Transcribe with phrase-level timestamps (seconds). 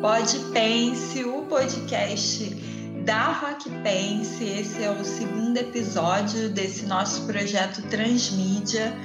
[0.00, 2.54] Pode Pense, o podcast
[3.04, 4.42] da Rock Pense.
[4.42, 8.96] Esse é o segundo episódio desse nosso projeto Transmídia.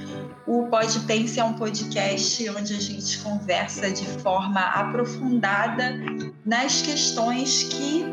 [0.46, 6.00] O Pode Pense é um podcast onde a gente conversa de forma aprofundada
[6.46, 8.06] nas questões que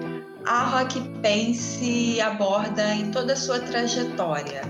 [0.45, 4.61] a Rock Pense aborda em toda a sua trajetória.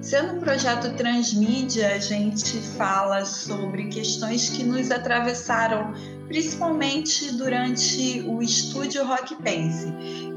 [0.00, 5.92] Sendo um projeto transmídia, a gente fala sobre questões que nos atravessaram,
[6.28, 9.86] principalmente durante o estúdio Rock Pense,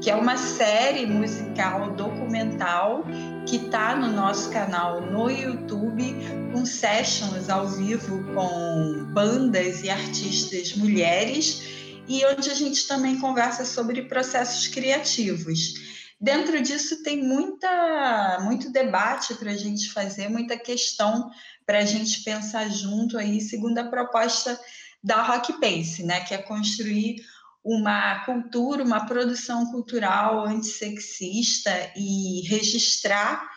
[0.00, 3.04] que é uma série musical documental
[3.46, 6.14] que está no nosso canal no YouTube,
[6.52, 11.62] com sessions ao vivo com bandas e artistas mulheres,
[12.08, 15.74] e onde a gente também conversa sobre processos criativos.
[16.20, 21.30] Dentro disso tem muita, muito debate para a gente fazer, muita questão
[21.64, 24.58] para a gente pensar junto aí, segundo a proposta
[25.02, 27.24] da Rock Pace, né, que é construir
[27.64, 33.48] uma cultura, uma produção cultural antissexista e registrar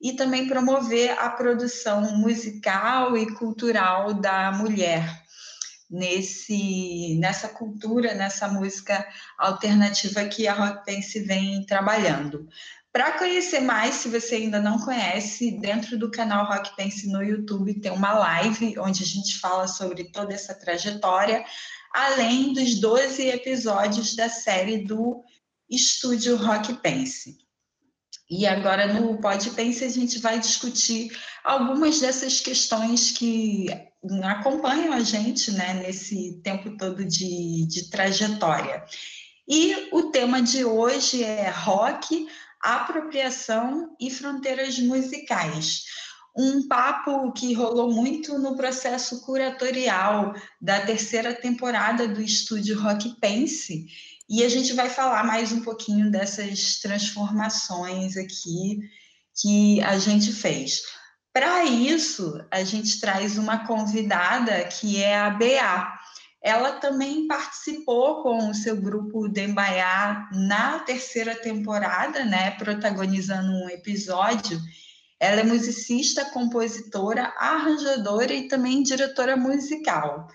[0.00, 5.20] e também promover a produção musical e cultural da mulher
[5.90, 9.04] nesse nessa cultura, nessa música
[9.36, 12.48] alternativa que a Rock Dance vem trabalhando.
[12.92, 17.80] Para conhecer mais, se você ainda não conhece, dentro do canal Rock Dance no YouTube
[17.80, 21.44] tem uma live onde a gente fala sobre toda essa trajetória,
[21.94, 25.22] além dos 12 episódios da série do
[25.70, 27.38] Estúdio Rock Pense.
[28.28, 33.66] E agora no Pode Pense a gente vai discutir algumas dessas questões que
[34.24, 38.84] acompanham a gente né, nesse tempo todo de, de trajetória.
[39.48, 42.28] E o tema de hoje é rock,
[42.60, 45.84] apropriação e fronteiras musicais.
[46.36, 53.86] Um papo que rolou muito no processo curatorial da terceira temporada do estúdio Rock Pense,
[54.28, 58.78] e a gente vai falar mais um pouquinho dessas transformações aqui
[59.34, 60.82] que a gente fez.
[61.32, 65.99] Para isso, a gente traz uma convidada que é a BA.
[66.42, 74.58] Ela também participou com o seu grupo Dembaiá na terceira temporada, né, protagonizando um episódio.
[75.18, 80.28] Ela é musicista, compositora, arranjadora e também diretora musical.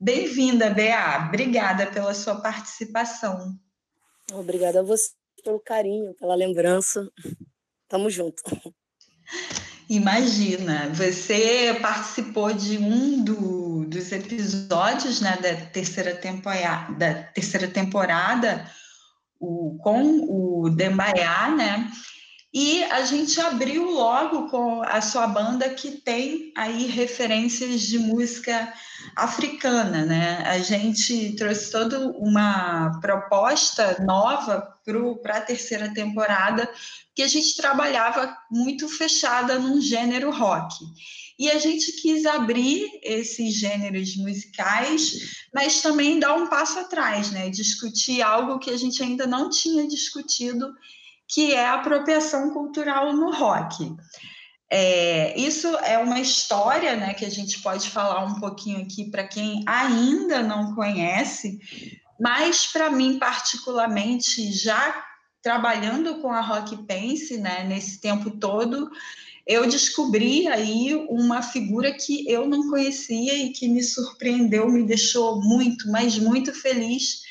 [0.00, 1.26] Bem-vinda, BA.
[1.28, 3.54] Obrigada pela sua participação.
[4.32, 5.10] Obrigada a você
[5.44, 7.06] pelo carinho, pela lembrança.
[7.86, 8.42] Tamo junto.
[9.90, 18.70] Imagina, você participou de um do, dos episódios né, da, terceira temporada, da terceira temporada
[19.40, 21.90] o, com o Dembaiá, né?
[22.52, 28.72] E a gente abriu logo com a sua banda que tem aí referências de música
[29.14, 30.42] africana, né?
[30.44, 34.68] A gente trouxe toda uma proposta nova
[35.22, 36.68] para a terceira temporada,
[37.14, 40.74] que a gente trabalhava muito fechada num gênero rock.
[41.38, 47.48] E a gente quis abrir esses gêneros musicais, mas também dar um passo atrás, né?
[47.48, 50.74] Discutir algo que a gente ainda não tinha discutido,
[51.32, 53.94] que é a apropriação cultural no rock.
[54.72, 59.26] É, isso é uma história né, que a gente pode falar um pouquinho aqui para
[59.26, 61.58] quem ainda não conhece,
[62.20, 65.04] mas para mim, particularmente, já
[65.42, 68.90] trabalhando com a Rock Pense né, nesse tempo todo,
[69.46, 75.40] eu descobri aí uma figura que eu não conhecia e que me surpreendeu, me deixou
[75.40, 77.22] muito, mas muito feliz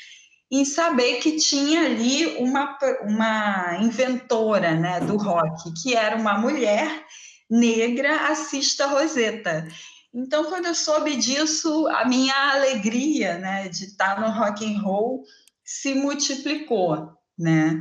[0.50, 7.04] em saber que tinha ali uma, uma inventora né, do rock, que era uma mulher
[7.48, 9.68] negra assista Rosetta.
[10.12, 15.22] Então, quando eu soube disso, a minha alegria, né, de estar no rock and roll
[15.64, 17.80] se multiplicou, né?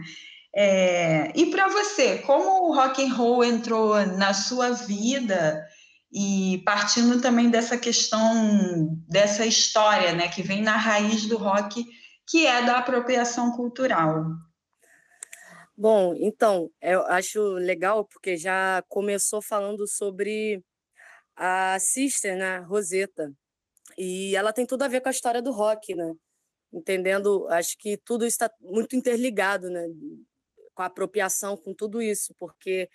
[0.56, 5.64] É, e para você, como o rock and roll entrou na sua vida
[6.12, 11.86] e partindo também dessa questão dessa história, né, que vem na raiz do rock,
[12.30, 14.24] que é da apropriação cultural?
[15.76, 20.64] Bom, então, eu acho legal porque já começou falando sobre
[21.36, 23.34] a Sister, né, Rosetta,
[23.98, 26.14] e ela tem tudo a ver com a história do rock, né?
[26.72, 29.88] Entendendo, acho que tudo está muito interligado, né?
[30.76, 32.90] Com a apropriação, com tudo isso, porque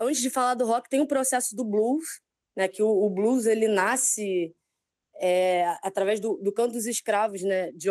[0.00, 2.20] antes de falar do rock, tem o processo do blues,
[2.56, 2.66] né?
[2.66, 4.54] Que o, o blues ele nasce
[5.20, 7.70] é, através do, do canto dos escravos, né?
[7.72, 7.88] De,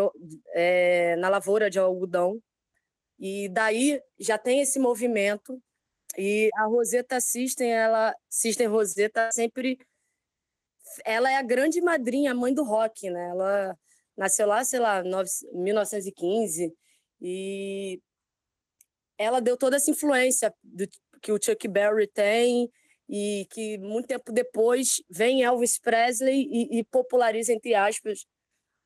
[0.54, 2.42] é, na lavoura de algodão
[3.20, 5.62] e daí já tem esse movimento.
[6.18, 9.78] E a Rosetta System, ela, System Rosetta sempre
[11.06, 13.30] ela é a grande madrinha, a mãe do rock, né?
[13.30, 13.78] Ela
[14.18, 15.04] nasceu lá, sei lá,
[15.54, 16.74] 1915,
[17.22, 18.02] e
[19.18, 20.88] ela deu toda essa influência do,
[21.22, 22.72] que o Chuck Berry tem
[23.10, 28.28] e que muito tempo depois vem Elvis Presley e, e populariza, entre aspas,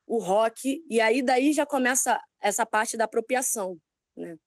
[0.07, 3.77] o rock, e aí daí já começa essa parte da apropriação,
[4.15, 4.37] né?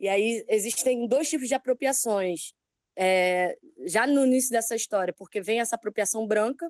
[0.00, 2.52] E aí existem dois tipos de apropriações,
[2.96, 6.68] é, já no início dessa história, porque vem essa apropriação branca,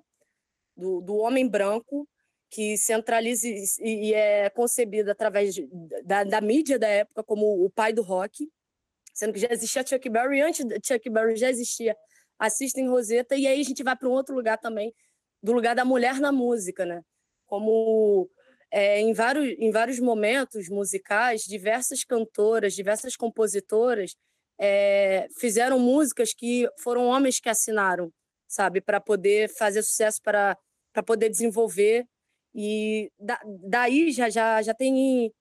[0.76, 2.08] do, do homem branco,
[2.50, 5.68] que centraliza e, e é concebida através de,
[6.04, 8.50] da, da, mídia da época como o pai do rock,
[9.14, 11.96] sendo que já existia Chuck Berry, antes de Chuck Berry já existia
[12.40, 14.94] Assistem Rosetta, e aí a gente vai para um outro lugar também,
[15.42, 17.02] do lugar da mulher na música, né?
[17.46, 18.28] Como
[18.70, 24.16] é, em, vários, em vários momentos musicais, diversas cantoras, diversas compositoras
[24.58, 28.12] é, fizeram músicas que foram homens que assinaram,
[28.46, 30.56] sabe, para poder fazer sucesso, para
[31.06, 32.06] poder desenvolver.
[32.54, 35.32] E da, daí já, já, já tem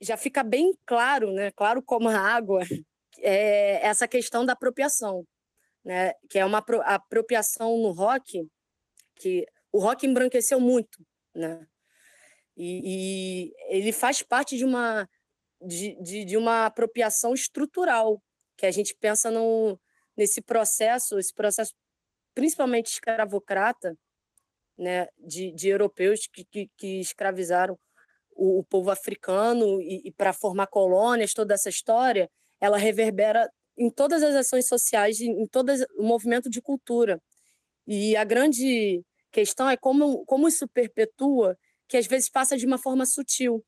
[0.00, 1.50] já fica bem claro, né?
[1.50, 2.60] Claro como a água,
[3.18, 5.24] é essa questão da apropriação,
[5.84, 6.12] né?
[6.28, 8.48] Que é uma apropriação no rock
[9.16, 11.04] que o rock embranqueceu muito,
[11.34, 11.66] né?
[12.56, 15.08] E, e ele faz parte de uma
[15.62, 18.22] de, de, de, uma apropriação estrutural
[18.56, 19.78] que a gente pensa no,
[20.16, 21.74] nesse processo, esse processo
[22.34, 23.96] principalmente escravocrata,
[24.78, 27.78] né, de, de europeus que, que, que escravizaram
[28.32, 33.50] o, o povo africano e, e para formar colônias, toda essa história, ela reverbera
[33.80, 37.18] em todas as ações sociais, em todo o movimento de cultura.
[37.86, 41.56] E a grande questão é como, como isso perpetua,
[41.88, 43.64] que às vezes passa de uma forma sutil.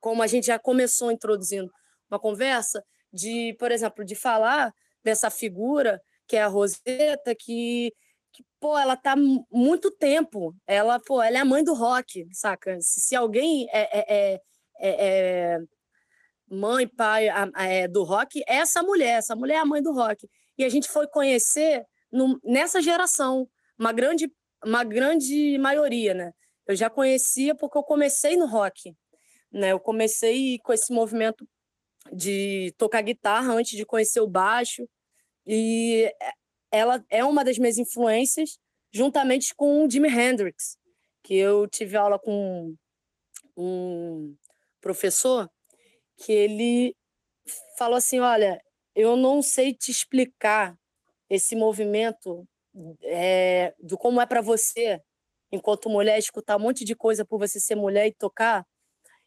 [0.00, 1.70] Como a gente já começou introduzindo
[2.10, 2.82] uma conversa,
[3.12, 4.72] de, por exemplo, de falar
[5.04, 7.92] dessa figura que é a Rosetta, que
[8.32, 9.16] que, pô, ela tá
[9.50, 10.54] muito tempo.
[10.66, 12.80] Ela, pô, ela é a mãe do rock, saca?
[12.80, 14.40] Se, se alguém é, é, é,
[14.80, 15.58] é
[16.50, 19.18] mãe, pai é, do rock, é essa mulher.
[19.18, 20.28] Essa mulher é a mãe do rock.
[20.56, 23.48] E a gente foi conhecer no, nessa geração,
[23.78, 24.32] uma grande,
[24.64, 26.32] uma grande maioria, né?
[26.66, 28.94] Eu já conhecia porque eu comecei no rock,
[29.52, 29.72] né?
[29.72, 31.48] Eu comecei com esse movimento
[32.12, 34.88] de tocar guitarra antes de conhecer o baixo.
[35.46, 36.12] E
[36.70, 38.58] ela é uma das minhas influências,
[38.92, 40.76] juntamente com o Jimi Hendrix,
[41.22, 42.74] que eu tive aula com
[43.56, 44.36] um
[44.80, 45.50] professor
[46.18, 46.96] que ele
[47.78, 48.60] falou assim, olha,
[48.94, 50.76] eu não sei te explicar
[51.30, 52.46] esse movimento
[53.02, 55.00] é, do como é para você,
[55.52, 58.66] enquanto mulher, escutar um monte de coisa por você ser mulher e tocar.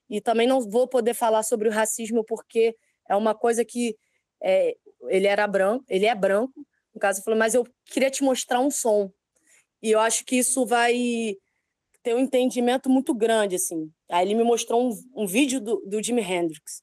[0.09, 2.75] E também não vou poder falar sobre o racismo porque
[3.09, 3.97] é uma coisa que
[4.43, 4.75] é,
[5.07, 6.53] ele era branco, ele é branco,
[6.93, 9.09] no caso, falou, mas eu queria te mostrar um som.
[9.81, 11.37] E eu acho que isso vai
[12.03, 13.91] ter um entendimento muito grande, assim.
[14.09, 16.81] Aí ele me mostrou um, um vídeo do, do Jimi Hendrix.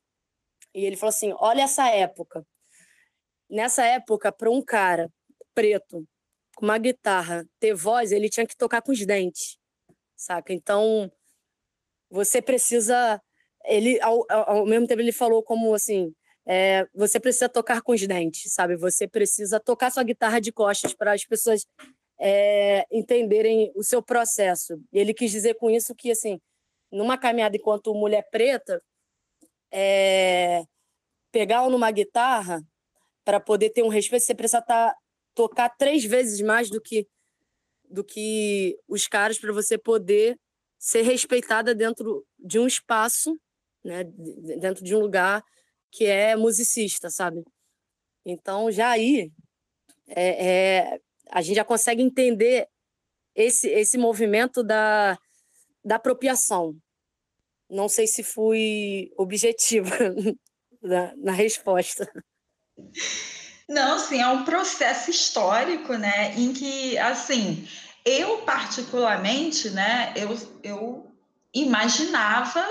[0.75, 2.47] E ele falou assim: olha essa época.
[3.51, 5.11] Nessa época, para um cara
[5.55, 6.07] preto
[6.55, 9.59] com uma guitarra ter voz, ele tinha que tocar com os dentes,
[10.17, 10.53] saca?
[10.53, 11.11] Então,
[12.11, 13.21] você precisa.
[13.65, 16.15] Ele, ao, ao mesmo tempo, ele falou como assim:
[16.47, 18.77] é, você precisa tocar com os dentes, sabe?
[18.77, 21.67] Você precisa tocar sua guitarra de costas para as pessoas
[22.19, 24.81] é, entenderem o seu processo.
[24.93, 26.41] Ele quis dizer com isso que, assim,
[26.91, 28.83] numa caminhada enquanto mulher preta,
[29.71, 30.63] é,
[31.31, 32.61] pegar numa guitarra
[33.25, 34.95] para poder ter um respeito, você precisa tá,
[35.35, 37.07] tocar três vezes mais do que
[37.91, 40.39] do que os caras para você poder
[40.79, 43.41] ser respeitada dentro de um espaço,
[43.83, 45.43] né, dentro de um lugar
[45.91, 47.43] que é musicista, sabe?
[48.27, 49.33] Então, já aí,
[50.07, 52.69] é, é, a gente já consegue entender
[53.35, 55.19] esse, esse movimento da,
[55.85, 56.77] da apropriação.
[57.71, 59.91] Não sei se fui objetiva
[60.83, 62.11] na, na resposta.
[63.69, 67.69] Não, sim, é um processo histórico, né, em que, assim,
[68.05, 71.13] eu particularmente, né, eu, eu
[71.53, 72.65] imaginava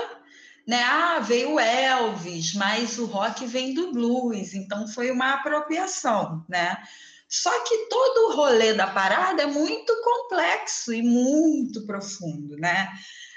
[0.68, 0.82] né?
[0.82, 6.76] Ah, veio Elvis, mas o rock vem do blues, então foi uma apropriação, né?
[7.28, 12.88] Só que todo o rolê da parada é muito complexo e muito profundo, né?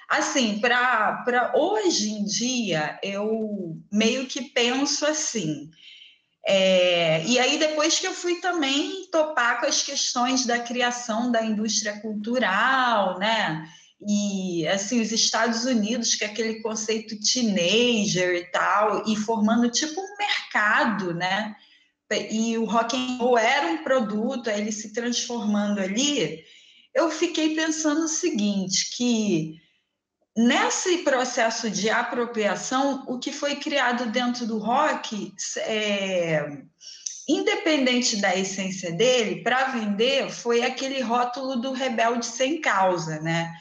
[0.07, 5.69] Assim, para hoje em dia, eu meio que penso assim.
[6.45, 11.43] É, e aí, depois que eu fui também topar com as questões da criação da
[11.43, 13.69] indústria cultural, né?
[14.07, 20.01] e assim os Estados Unidos que é aquele conceito teenager e tal e formando tipo
[20.01, 21.55] um mercado né
[22.15, 26.44] e o rock and roll era um produto ele se transformando ali
[26.94, 29.62] eu fiquei pensando o seguinte que
[30.36, 36.63] nesse processo de apropriação, o que foi criado dentro do rock, é,
[37.27, 43.51] independente da essência dele, para vender, foi aquele rótulo do rebelde sem causa, né?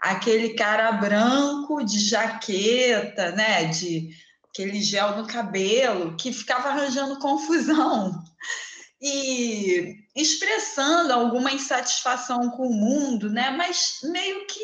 [0.00, 3.66] Aquele cara branco de jaqueta, né?
[3.66, 4.08] De
[4.50, 8.22] aquele gel no cabelo, que ficava arranjando confusão
[9.00, 13.50] e expressando alguma insatisfação com o mundo, né?
[13.50, 14.60] Mas meio que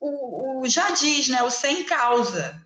[0.00, 1.42] o, o, já diz, né?
[1.42, 2.60] O sem causa.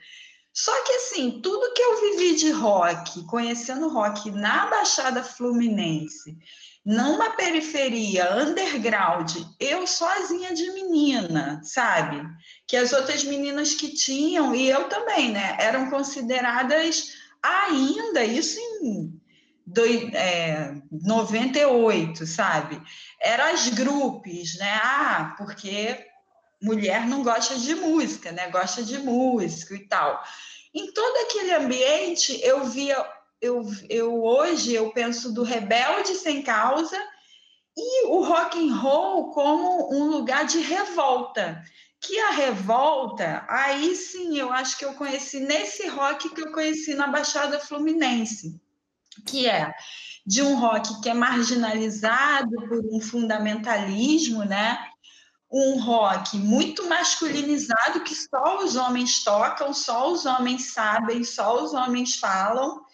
[0.53, 6.37] Só que assim, tudo que eu vivi de rock, conhecendo rock na Baixada Fluminense,
[6.87, 12.23] numa periferia underground, eu sozinha de menina, sabe?
[12.65, 17.13] Que as outras meninas que tinham, e eu também, né, eram consideradas
[17.43, 19.21] ainda, isso em
[19.67, 22.81] do, é, 98, sabe?
[23.21, 24.81] Eram as grupos, né?
[24.81, 26.07] Ah, porque
[26.63, 28.49] mulher não gosta de música, né?
[28.49, 30.23] Gosta de música e tal.
[30.73, 32.97] Em todo aquele ambiente, eu via,
[33.47, 36.97] eu, eu hoje eu penso do rebelde sem causa
[37.77, 41.63] e o rock and roll como um lugar de revolta.
[42.01, 46.95] Que a revolta, aí sim, eu acho que eu conheci nesse rock que eu conheci
[46.95, 48.61] na Baixada Fluminense
[49.25, 49.73] que é
[50.27, 54.79] de um rock que é marginalizado por um fundamentalismo, né?
[55.51, 61.73] Um rock muito masculinizado que só os homens tocam, só os homens sabem, só os
[61.73, 62.85] homens falam.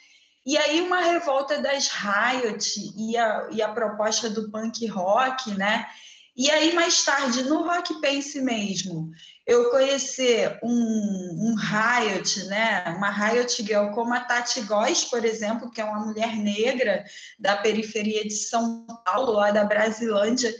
[0.44, 5.87] E aí uma revolta das Riot e a, e a proposta do punk rock, né?
[6.34, 9.11] E aí mais tarde no Rock Pense mesmo,
[9.46, 12.84] eu conhecer um, um Riot, né?
[12.96, 17.04] uma Riot Girl como a Tati Góes, por exemplo, que é uma mulher negra
[17.38, 20.54] da periferia de São Paulo, lá da Brasilândia,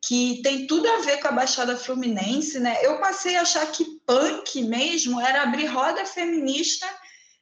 [0.00, 2.76] que tem tudo a ver com a Baixada Fluminense, né?
[2.82, 6.86] Eu passei a achar que punk mesmo era abrir roda feminista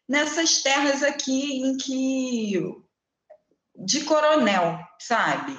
[0.09, 2.61] nessas terras aqui em que
[3.77, 5.57] de coronel, sabe?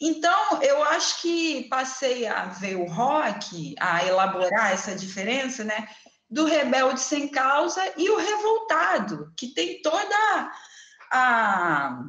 [0.00, 5.88] Então, eu acho que passei a ver o rock, a elaborar essa diferença, né?
[6.28, 10.52] Do rebelde sem causa e o revoltado, que tem toda
[11.12, 12.02] a.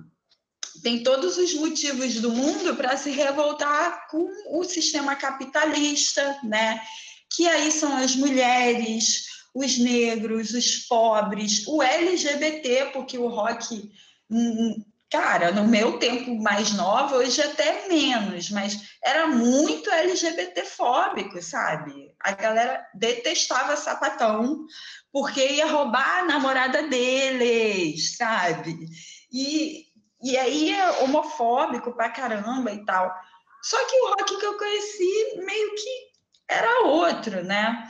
[0.82, 6.82] tem todos os motivos do mundo para se revoltar com o sistema capitalista, né?
[7.30, 13.92] Que aí são as mulheres, os negros, os pobres, o LGBT, porque o rock
[14.30, 22.16] hum, Cara, no meu tempo mais nova, hoje até menos, mas era muito LGBT-fóbico, sabe?
[22.18, 24.66] A galera detestava sapatão
[25.12, 28.88] porque ia roubar a namorada deles, sabe?
[29.34, 29.88] E,
[30.24, 33.14] e aí é homofóbico pra caramba e tal.
[33.62, 36.12] Só que o rock que eu conheci meio que
[36.48, 37.86] era outro, né?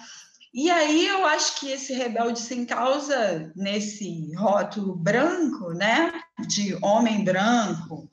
[0.54, 6.12] E aí eu acho que esse rebelde sem causa, nesse rótulo branco, né,
[6.46, 8.12] de homem branco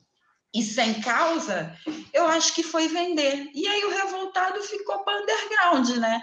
[0.53, 1.75] e sem causa,
[2.13, 3.49] eu acho que foi vender.
[3.53, 6.21] E aí o revoltado ficou para underground, né?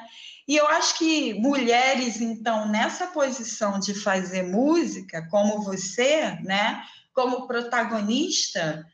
[0.49, 6.83] E eu acho que mulheres, então, nessa posição de fazer música, como você, né,
[7.13, 8.87] como protagonista,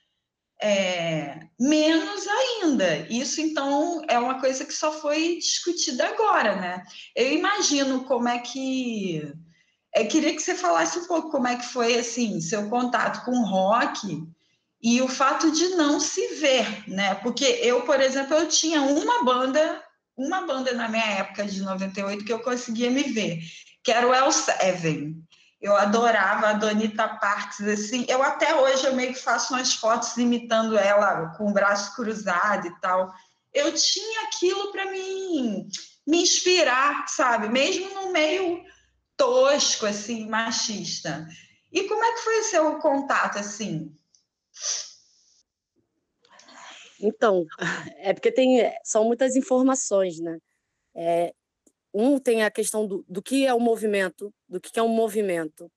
[0.63, 3.07] é, menos ainda.
[3.11, 6.85] Isso, então, é uma coisa que só foi discutida agora, né?
[7.17, 9.33] Eu imagino como é que.
[9.95, 13.33] Eu queria que você falasse um pouco como é que foi, assim, seu contato com
[13.33, 14.25] o rock
[14.83, 17.15] e o fato de não se ver, né?
[17.17, 19.83] Porque eu, por exemplo, eu tinha uma banda,
[20.17, 23.41] uma banda na minha época de 98 que eu conseguia me ver,
[23.85, 25.23] que era o El Seven.
[25.63, 28.05] Eu adorava a Donita Parks, assim.
[28.09, 32.67] Eu até hoje eu meio que faço umas fotos imitando ela com o braço cruzado
[32.67, 33.13] e tal.
[33.55, 35.69] Eu tinha aquilo para mim
[36.05, 37.49] me inspirar, sabe?
[37.49, 38.61] Mesmo no meio
[39.17, 41.29] tosco, assim, machista.
[41.71, 43.95] E como é que foi o seu contato, assim?
[46.99, 47.47] Então,
[47.99, 50.39] é porque tem, são muitas informações, né?
[50.93, 51.33] É,
[51.93, 55.71] um tem a questão do, do que é o movimento, do que é um movimento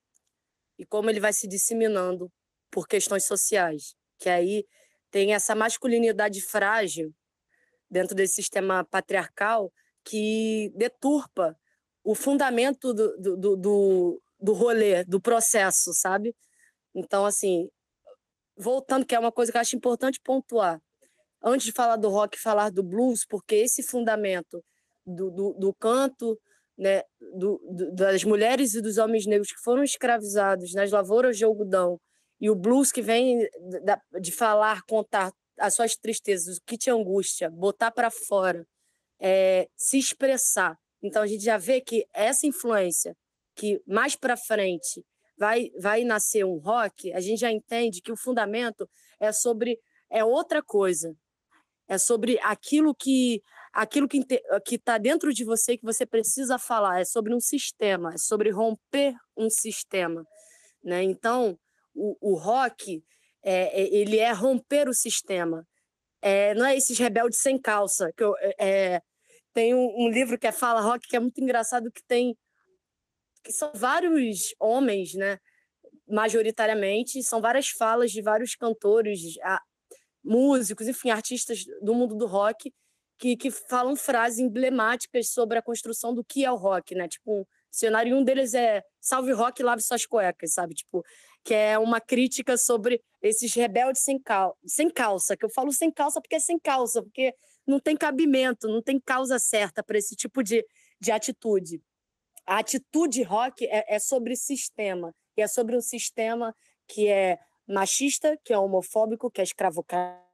[0.78, 2.32] e como ele vai se disseminando
[2.72, 4.66] por questões sociais, que aí
[5.12, 7.14] tem essa masculinidade frágil
[7.90, 9.72] dentro desse sistema patriarcal
[10.04, 11.58] que deturpa
[12.04, 16.36] o fundamento do, do, do, do rolê, do processo, sabe?
[16.94, 17.70] Então, assim,
[18.56, 20.82] voltando, que é uma coisa que eu acho importante pontuar,
[21.44, 24.64] antes de falar do rock, falar do blues, porque esse fundamento
[25.06, 26.40] do, do, do canto
[26.78, 31.46] né, do, do, das mulheres e dos homens negros que foram escravizados nas lavouras de
[31.46, 32.00] algodão
[32.40, 33.48] e o blues que vem
[34.20, 38.68] de, falar, contar as suas tristezas, o que te angústia, botar para fora,
[39.20, 43.16] é, se expressar Então a gente já vê que essa influência
[43.56, 45.06] que mais para frente
[45.38, 50.24] vai vai nascer um rock, a gente já entende que o fundamento é sobre é
[50.24, 51.16] outra coisa.
[51.88, 53.42] É sobre aquilo que
[53.76, 54.26] aquilo que
[54.72, 59.14] está dentro de você que você precisa falar, é sobre um sistema, é sobre romper
[59.36, 60.26] um sistema,
[60.82, 61.04] né?
[61.04, 61.60] Então,
[61.94, 63.04] o, o rock
[63.44, 65.68] é, é, ele é romper o sistema.
[66.22, 69.02] É, não é esses rebeldes sem calça que eu, é,
[69.54, 72.36] tem um, um, livro que é Fala Rock, que é muito engraçado, que tem.
[73.44, 75.38] que são vários homens, né?
[76.08, 79.20] Majoritariamente, são várias falas de vários cantores,
[80.24, 82.72] músicos, enfim, artistas do mundo do rock,
[83.18, 87.08] que, que falam frases emblemáticas sobre a construção do que é o rock, né?
[87.08, 90.74] Tipo, um cenário um deles é Salve Rock, lave suas cuecas, sabe?
[90.74, 91.04] Tipo,
[91.44, 95.92] que é uma crítica sobre esses rebeldes sem, cal sem calça, que eu falo sem
[95.92, 97.34] calça porque é sem calça, porque
[97.66, 100.66] não tem cabimento, não tem causa certa para esse tipo de,
[101.00, 101.82] de atitude.
[102.46, 106.56] A atitude rock é, é sobre sistema, e é sobre um sistema
[106.88, 110.25] que é machista, que é homofóbico, que é escravocrata,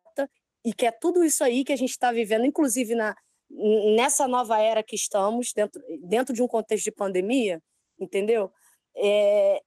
[0.63, 3.15] e que é tudo isso aí que a gente está vivendo, inclusive na,
[3.95, 7.61] nessa nova era que estamos, dentro, dentro de um contexto de pandemia,
[7.99, 8.51] entendeu?
[8.95, 9.61] É,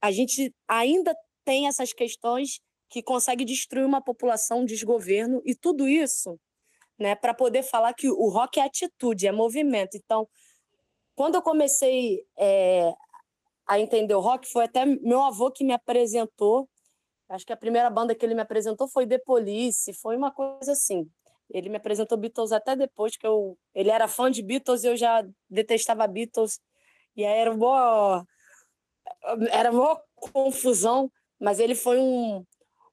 [0.00, 1.14] a gente ainda
[1.44, 6.38] tem essas questões que consegue destruir uma população, um desgoverno, e tudo isso
[6.98, 9.96] né, para poder falar que o rock é atitude, é movimento.
[9.96, 10.28] Então,
[11.14, 12.92] quando eu comecei é,
[13.66, 16.68] a entender o rock, foi até meu avô que me apresentou.
[17.32, 20.72] Acho que a primeira banda que ele me apresentou foi The Police, foi uma coisa
[20.72, 21.10] assim.
[21.48, 24.96] Ele me apresentou Beatles até depois que eu, ele era fã de Beatles, e eu
[24.96, 26.60] já detestava Beatles
[27.16, 28.26] e aí era uma
[29.50, 31.10] era uma confusão,
[31.40, 32.44] mas ele foi um,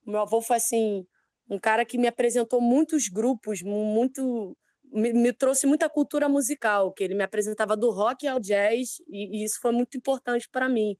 [0.05, 1.05] meu avô foi assim
[1.49, 4.55] um cara que me apresentou muitos grupos, muito
[4.85, 9.41] me, me, trouxe muita cultura musical, que ele me apresentava do rock ao jazz, e,
[9.41, 10.97] e isso foi muito importante para mim.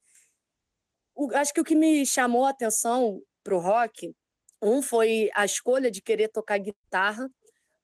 [1.14, 4.14] O, acho que o que me chamou a atenção para o rock,
[4.62, 7.30] um foi a escolha de querer tocar guitarra,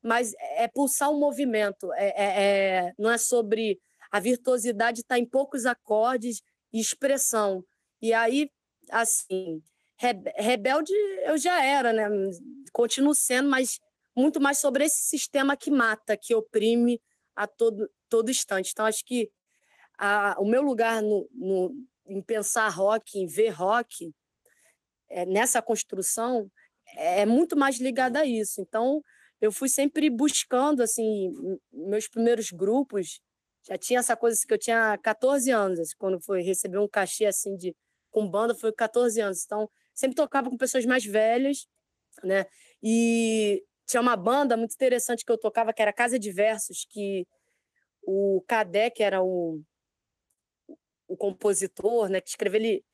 [0.03, 5.19] mas é pulsar um movimento, é, é, é não é sobre a virtuosidade estar tá
[5.19, 6.42] em poucos acordes
[6.73, 7.64] e expressão.
[8.01, 8.51] E aí,
[8.90, 9.62] assim,
[9.97, 10.92] rebelde
[11.25, 12.09] eu já era, né?
[12.73, 13.81] Continuo sendo, mas
[14.14, 17.01] muito mais sobre esse sistema que mata, que oprime
[17.35, 18.71] a todo, todo instante.
[18.73, 19.31] Então, acho que
[19.99, 21.75] a, o meu lugar no, no,
[22.07, 24.14] em pensar rock, em ver rock,
[25.27, 26.51] nessa construção,
[26.97, 28.61] é, é muito mais ligada a isso.
[28.61, 29.03] Então,
[29.40, 31.31] eu fui sempre buscando, assim,
[31.73, 33.21] meus primeiros grupos,
[33.69, 36.88] já tinha essa coisa assim, que eu tinha 14 anos, assim, quando foi receber um
[36.88, 37.75] cachê, assim, de,
[38.11, 39.45] com banda, foi 14 anos.
[39.45, 41.66] Então, sempre tocava com pessoas mais velhas,
[42.23, 42.47] né?
[42.83, 47.27] E tinha uma banda muito interessante que eu tocava, que era Casa de Versos, que
[48.03, 49.61] o Cadê, que era o,
[51.09, 52.85] o compositor, né, que escreveu, ele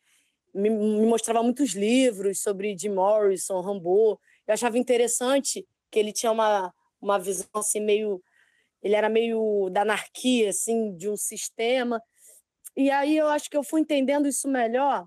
[0.55, 4.21] me, me, mostrava muitos livros sobre Jim Morrison, Rambo.
[4.47, 8.23] Eu achava interessante que ele tinha uma, uma visão assim meio
[8.83, 12.03] ele era meio da anarquia assim de um sistema.
[12.77, 15.07] E aí eu acho que eu fui entendendo isso melhor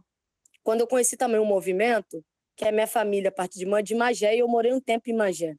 [0.66, 2.26] quando eu conheci também um movimento,
[2.58, 5.10] que é minha família, a parte de mãe de Magé, e eu morei um tempo
[5.12, 5.54] em Magé.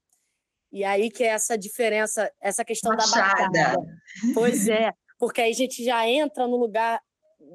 [0.73, 3.49] E aí que é essa diferença, essa questão Machada.
[3.51, 3.77] da batalha.
[4.35, 7.01] Pois é, porque aí a gente já entra no lugar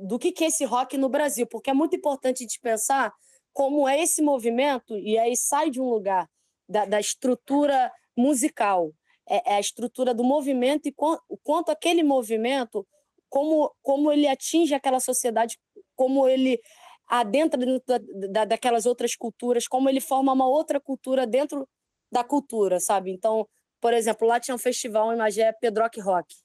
[0.03, 3.13] do que, que é esse rock no Brasil, porque é muito importante gente pensar
[3.53, 6.29] como é esse movimento, e aí sai de um lugar
[6.67, 8.91] da, da estrutura musical,
[9.27, 10.95] é, é, a estrutura do movimento e
[11.29, 12.87] o quanto aquele movimento,
[13.29, 15.57] como, como ele atinge aquela sociedade,
[15.95, 16.61] como ele
[17.07, 17.97] adentra dentro da,
[18.29, 21.67] da, daquelas outras culturas, como ele forma uma outra cultura dentro
[22.11, 23.11] da cultura, sabe?
[23.11, 23.47] Então,
[23.81, 26.35] por exemplo, lá tinha um festival em Magé, Pedrock Rock.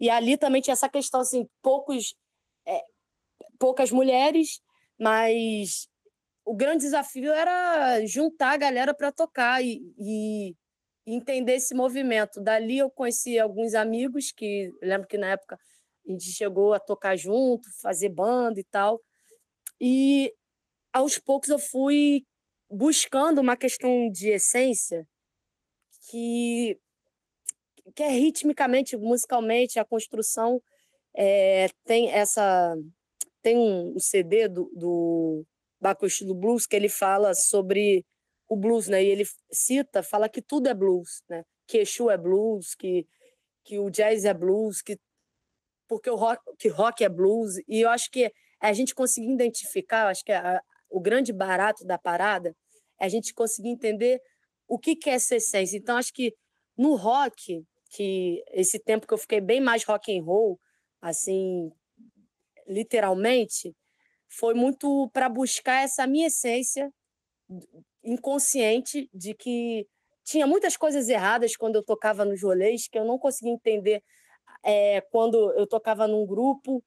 [0.00, 2.14] E ali também tinha essa questão, assim, poucos,
[2.70, 2.82] é,
[3.58, 4.60] poucas mulheres,
[4.98, 5.88] mas
[6.44, 10.56] o grande desafio era juntar a galera para tocar e, e,
[11.06, 12.40] entender esse movimento.
[12.40, 15.58] Dali eu conheci alguns amigos que, lembro que na época
[16.06, 19.00] a gente chegou a tocar junto, fazer banda e tal.
[19.80, 20.32] E
[20.92, 22.24] aos poucos eu fui
[22.70, 25.06] buscando uma questão de essência
[26.08, 26.78] que,
[27.94, 30.62] que é ritmicamente, musicalmente, a construção
[31.14, 32.76] é, tem essa
[33.42, 35.44] tem um CD do, do
[35.80, 38.04] Baco Estilo Blues que ele fala sobre
[38.48, 39.02] o blues, né?
[39.02, 41.44] E ele cita, fala que tudo é blues, né?
[41.66, 43.06] Que Exu é blues, que,
[43.64, 44.98] que o jazz é blues, que
[45.88, 47.56] porque o rock, que rock é blues.
[47.66, 51.98] E eu acho que a gente conseguir identificar, acho que a, o grande barato da
[51.98, 52.54] parada
[53.00, 54.20] é a gente conseguir entender
[54.68, 55.76] o que, que é essa essência.
[55.76, 56.34] Então, acho que
[56.76, 60.60] no rock, que esse tempo que eu fiquei bem mais rock and roll,
[61.00, 61.72] assim,
[62.66, 63.74] literalmente,
[64.28, 66.92] foi muito para buscar essa minha essência
[68.04, 69.86] inconsciente de que
[70.24, 74.02] tinha muitas coisas erradas quando eu tocava nos rolês que eu não conseguia entender
[74.62, 76.82] é, quando eu tocava num grupo.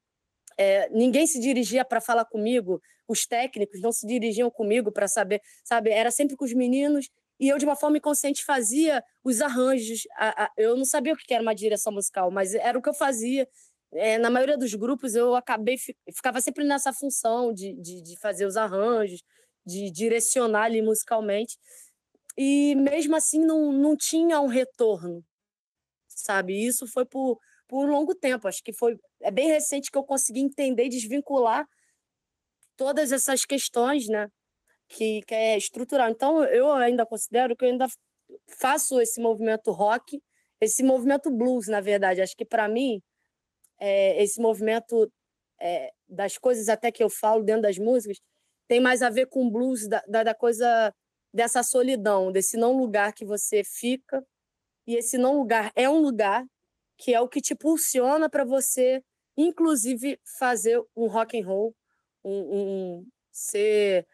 [0.57, 5.41] É, ninguém se dirigia para falar comigo, os técnicos não se dirigiam comigo para saber,
[5.63, 5.89] sabe?
[5.89, 10.03] Era sempre com os meninos e eu de uma forma inconsciente fazia os arranjos.
[10.15, 12.89] A, a, eu não sabia o que era uma direção musical, mas era o que
[12.89, 13.47] eu fazia.
[13.95, 15.77] É, na maioria dos grupos eu acabei
[16.13, 19.21] ficava sempre nessa função de, de, de fazer os arranjos,
[19.65, 21.57] de direcionar ali musicalmente.
[22.37, 25.23] E mesmo assim não, não tinha um retorno,
[26.07, 26.65] sabe?
[26.65, 28.47] Isso foi por, por um longo tempo.
[28.47, 31.65] Acho que foi é bem recente que eu consegui entender e desvincular
[32.75, 34.27] todas essas questões, né?
[34.87, 36.09] Que, que é estrutural.
[36.09, 37.87] Então, eu ainda considero que eu ainda
[38.59, 40.21] faço esse movimento rock,
[40.59, 42.21] esse movimento blues, na verdade.
[42.21, 43.01] Acho que, para mim,
[43.79, 45.11] é, esse movimento
[45.59, 48.19] é, das coisas até que eu falo dentro das músicas
[48.67, 50.93] tem mais a ver com blues, da, da, da coisa
[51.33, 54.25] dessa solidão, desse não lugar que você fica.
[54.87, 56.45] E esse não lugar é um lugar
[56.97, 59.03] que é o que te pulsiona para você,
[59.35, 61.75] inclusive, fazer um rock and roll,
[62.23, 64.07] um, um ser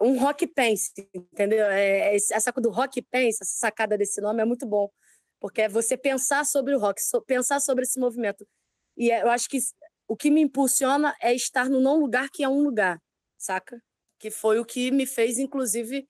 [0.00, 1.66] um rock pense, entendeu?
[1.66, 4.90] É, essa coisa do rock pense, essa sacada desse nome é muito bom,
[5.40, 8.46] porque é você pensar sobre o rock, pensar sobre esse movimento.
[8.96, 9.58] E é, eu acho que
[10.06, 13.00] o que me impulsiona é estar no não lugar que é um lugar,
[13.38, 13.82] saca?
[14.18, 16.06] Que foi o que me fez, inclusive,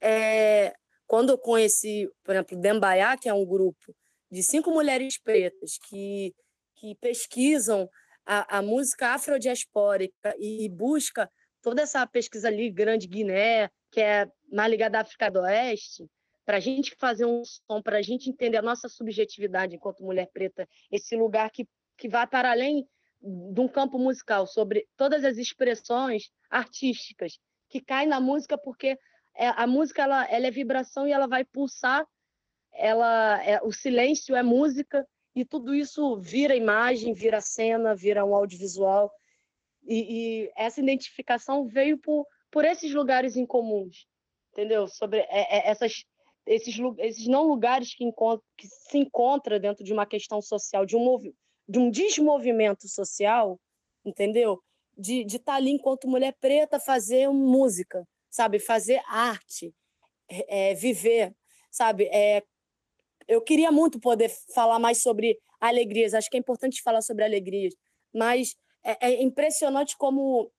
[0.00, 0.74] é,
[1.06, 3.94] quando eu conheci, por exemplo, Dembaiá, que é um grupo
[4.30, 6.34] de cinco mulheres pretas que,
[6.74, 7.88] que pesquisam
[8.26, 14.26] a, a música afrodiaspórica e, e busca toda essa pesquisa ali, Grande Guiné, que é
[14.50, 16.06] mais ligada à África do Oeste,
[16.44, 20.28] para a gente fazer um som, para a gente entender a nossa subjetividade enquanto mulher
[20.32, 22.86] preta, esse lugar que, que vai para além
[23.20, 28.98] de um campo musical, sobre todas as expressões artísticas que caem na música, porque
[29.36, 32.04] é, a música ela, ela é vibração e ela vai pulsar
[32.72, 38.34] ela é, o silêncio é música e tudo isso vira imagem, vira cena, vira um
[38.34, 39.10] audiovisual.
[39.84, 44.06] E, e essa identificação veio por, por esses lugares incomuns,
[44.52, 44.86] entendeu?
[44.86, 46.04] Sobre é, é, essas,
[46.46, 48.04] esses, esses não lugares que,
[48.56, 51.20] que se encontra dentro de uma questão social, de um,
[51.68, 53.60] de um desmovimento social,
[54.04, 54.60] entendeu?
[54.96, 58.58] De estar tá ali enquanto mulher preta fazer música, sabe?
[58.58, 59.74] Fazer arte,
[60.28, 61.34] é, viver,
[61.70, 62.04] sabe?
[62.12, 62.42] É,
[63.28, 67.74] eu queria muito poder falar mais sobre alegrias, acho que é importante falar sobre alegrias,
[68.12, 70.50] mas é, é impressionante como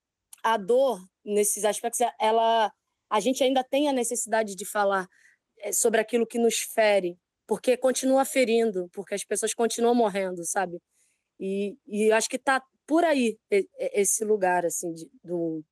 [0.41, 2.71] a dor nesses aspectos, ela,
[3.09, 5.32] a gente ainda tem a necessidade de falar é,
[5.71, 10.79] sobre aquilo que nos fere, porque continua ferindo, porque as pessoas continuam morrendo, sabe?
[11.39, 13.37] E, e acho que está por aí
[13.93, 15.63] esse lugar assim de, do,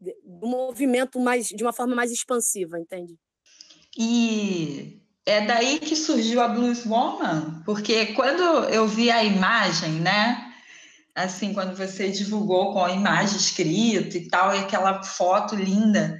[0.00, 3.16] do movimento mais de uma forma mais expansiva, entende?
[3.96, 10.52] E é daí que surgiu a Blues Woman, porque quando eu vi a imagem, né?
[11.14, 16.18] Assim, quando você divulgou com a imagem escrita e tal, e aquela foto linda,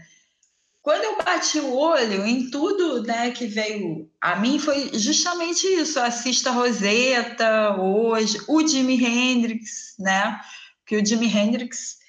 [0.83, 6.01] quando eu bati o olho em tudo né, que veio a mim, foi justamente isso.
[6.01, 10.41] Assista Rosetta hoje, o Jimi Hendrix, né?
[10.85, 12.03] Que o Jimi Hendrix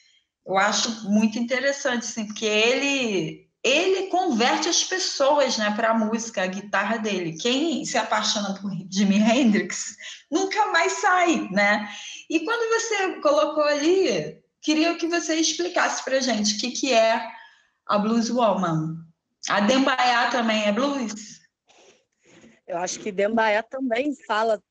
[0.46, 6.44] eu acho muito interessante, assim, porque ele ele converte as pessoas né, para a música,
[6.44, 7.38] a guitarra dele.
[7.38, 9.96] Quem se apaixona por Jimi Hendrix
[10.30, 11.88] nunca mais sai, né?
[12.30, 17.26] E quando você colocou ali, queria que você explicasse para gente o que, que é
[17.88, 19.04] a Blues Woman.
[19.50, 21.42] A Dembaiá também é blues?
[22.66, 24.62] Eu acho que Dembaiá também fala.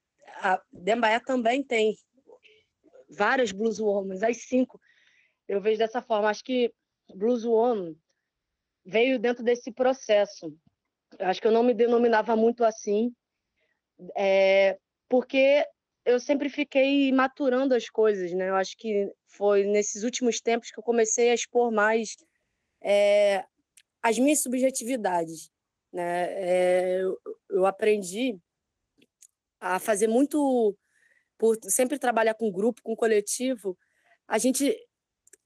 [0.41, 1.95] A Dembaiá também tem
[3.11, 3.79] várias Blues
[4.23, 4.81] as cinco.
[5.47, 6.31] Eu vejo dessa forma.
[6.31, 6.73] Acho que
[7.15, 7.95] Blues Woman
[8.85, 10.57] veio dentro desse processo.
[11.19, 13.15] Eu acho que eu não me denominava muito assim,
[14.17, 15.65] é, porque
[16.05, 18.49] eu sempre fiquei maturando as coisas, né?
[18.49, 22.17] Eu acho que foi nesses últimos tempos que eu comecei a expor mais
[22.83, 23.45] é,
[24.03, 25.51] as minhas subjetividades,
[25.93, 26.27] né?
[26.33, 27.19] É, eu,
[27.51, 28.39] eu aprendi
[29.61, 30.77] a fazer muito
[31.39, 33.77] por sempre trabalhar com grupo, com coletivo,
[34.29, 34.77] a gente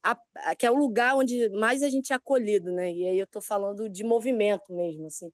[0.02, 2.92] a, que é o lugar onde mais a gente é acolhido, né?
[2.92, 5.32] E aí eu estou falando de movimento mesmo, assim.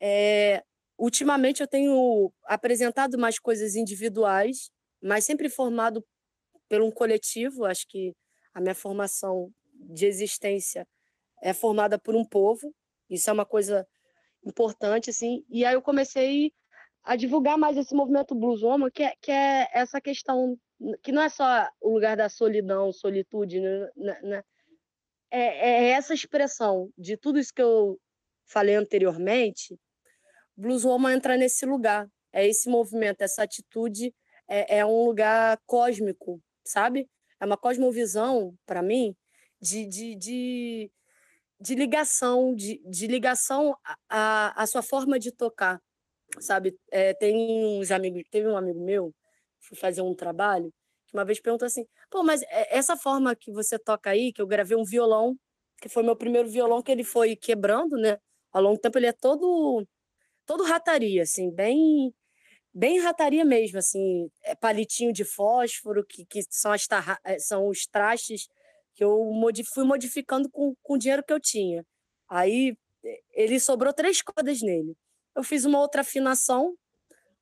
[0.00, 0.62] É,
[0.96, 4.70] ultimamente eu tenho apresentado mais coisas individuais,
[5.02, 6.04] mas sempre formado
[6.68, 7.64] por um coletivo.
[7.64, 8.14] Acho que
[8.54, 10.86] a minha formação de existência
[11.42, 12.74] é formada por um povo.
[13.08, 13.86] Isso é uma coisa
[14.44, 15.44] importante, assim.
[15.48, 16.52] E aí eu comecei
[17.02, 20.58] a divulgar mais esse movimento blues woman, que é, que é essa questão
[21.02, 23.88] que não é só o lugar da solidão, solitude, né?
[23.96, 24.42] né, né?
[25.30, 27.98] É, é, essa expressão de tudo isso que eu
[28.46, 29.78] falei anteriormente.
[30.56, 34.14] Blues Woman entra nesse lugar, é esse movimento, essa atitude
[34.48, 37.08] é, é um lugar cósmico, sabe?
[37.40, 39.14] É uma cosmovisão para mim
[39.60, 40.90] de, de, de,
[41.60, 43.76] de, ligação, de, de ligação
[44.08, 45.80] à, à sua forma de tocar,
[46.40, 46.76] sabe?
[46.90, 49.14] É, tem uns amigos, teve um amigo meu
[49.60, 50.72] fui fazer um trabalho,
[51.06, 54.40] que uma vez perguntou assim: pô, mas é, essa forma que você toca aí, que
[54.40, 55.36] eu gravei um violão,
[55.80, 58.18] que foi meu primeiro violão, que ele foi quebrando, né?
[58.52, 59.86] Ao longo do tempo, ele é todo,
[60.46, 62.12] todo rataria, assim, bem
[62.74, 66.86] bem rataria mesmo, assim, é palitinho de fósforo, que, que são, as
[67.24, 68.48] é, são os trastes
[68.98, 69.32] que eu
[69.72, 71.86] fui modificando com, com o dinheiro que eu tinha.
[72.28, 72.76] Aí
[73.32, 74.96] ele sobrou três cordas nele.
[75.36, 76.76] Eu fiz uma outra afinação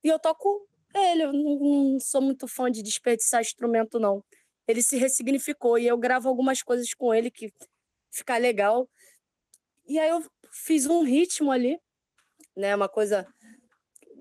[0.04, 1.58] e eu toco ele, eu não,
[1.92, 4.22] não sou muito fã de desperdiçar instrumento, não.
[4.68, 7.50] Ele se ressignificou e eu gravo algumas coisas com ele que
[8.10, 8.86] fica legal.
[9.86, 11.80] E aí eu fiz um ritmo ali,
[12.54, 13.26] né, uma coisa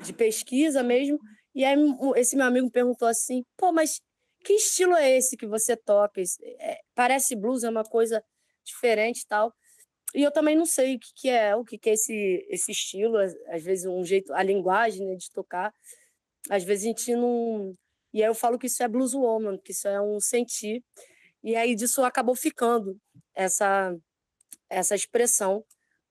[0.02, 1.19] de pesquisa mesmo.
[1.54, 1.76] E aí
[2.15, 4.02] esse meu amigo perguntou assim: pô, mas
[4.45, 6.21] que estilo é esse que você toca?
[6.60, 8.23] É, parece blues, é uma coisa
[8.63, 9.53] diferente e tal.
[10.13, 12.71] E eu também não sei o que, que é, o que, que é esse, esse
[12.71, 15.73] estilo, às vezes um jeito, a linguagem né, de tocar
[16.49, 17.75] às vezes a gente não.
[18.13, 20.84] E aí eu falo que isso é blues woman, que isso é um sentir.
[21.43, 22.97] E aí disso acabou ficando
[23.34, 23.95] essa,
[24.69, 25.63] essa expressão.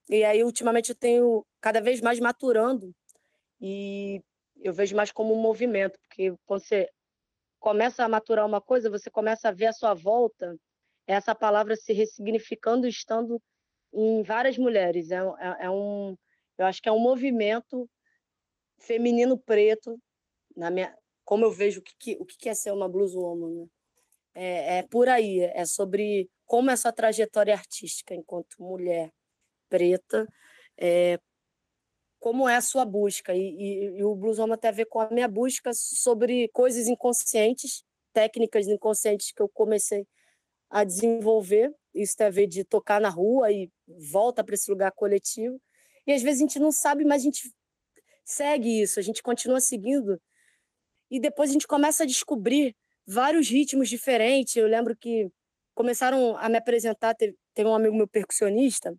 [0.09, 2.95] E aí, ultimamente, eu tenho cada vez mais maturando
[3.61, 4.21] e
[4.61, 6.91] eu vejo mais como um movimento, porque quando você
[7.65, 10.55] começa a maturar uma coisa, você começa a ver a sua volta,
[11.07, 13.41] essa palavra se ressignificando, estando
[13.91, 15.11] em várias mulheres.
[15.11, 16.15] É, é, é um,
[16.59, 17.89] eu acho que é um movimento
[18.79, 19.99] feminino preto
[20.55, 23.67] na minha, como eu vejo o que, o que é ser uma blues woman, né?
[24.35, 29.11] é, é por aí, é sobre como essa trajetória artística enquanto mulher
[29.71, 30.29] preta,
[30.77, 31.19] é,
[32.25, 33.35] como é a sua busca.
[33.35, 36.89] E, e, e, o Blues Woman tem a ver com a minha busca sobre coisas
[36.89, 37.85] inconscientes,
[38.15, 40.07] técnicas inconscientes que eu comecei
[40.71, 41.71] a desenvolver.
[41.95, 43.71] Isso tem a ver de tocar na rua e
[44.11, 45.61] volta para esse lugar coletivo.
[46.07, 47.55] E às vezes a gente não sabe, mas a gente
[48.25, 50.19] segue isso, a gente continua seguindo
[51.11, 52.75] e depois a gente começa a descobrir
[53.07, 54.57] vários ritmos diferentes.
[54.57, 55.31] Eu lembro que
[55.75, 58.97] começaram a me apresentar, teve, teve um amigo meu percussionista,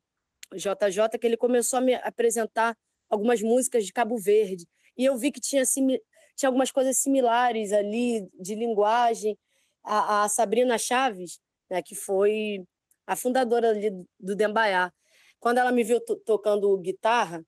[0.54, 2.78] JJ, que ele começou a me apresentar
[3.10, 4.68] algumas músicas de Cabo Verde.
[4.98, 9.38] E eu vi que tinha, tinha algumas coisas similares ali de linguagem.
[9.84, 11.40] A, a Sabrina Chaves,
[11.70, 12.66] né, que foi
[13.06, 14.92] a fundadora ali do Dembaiá,
[15.40, 17.46] quando ela me viu tocando guitarra,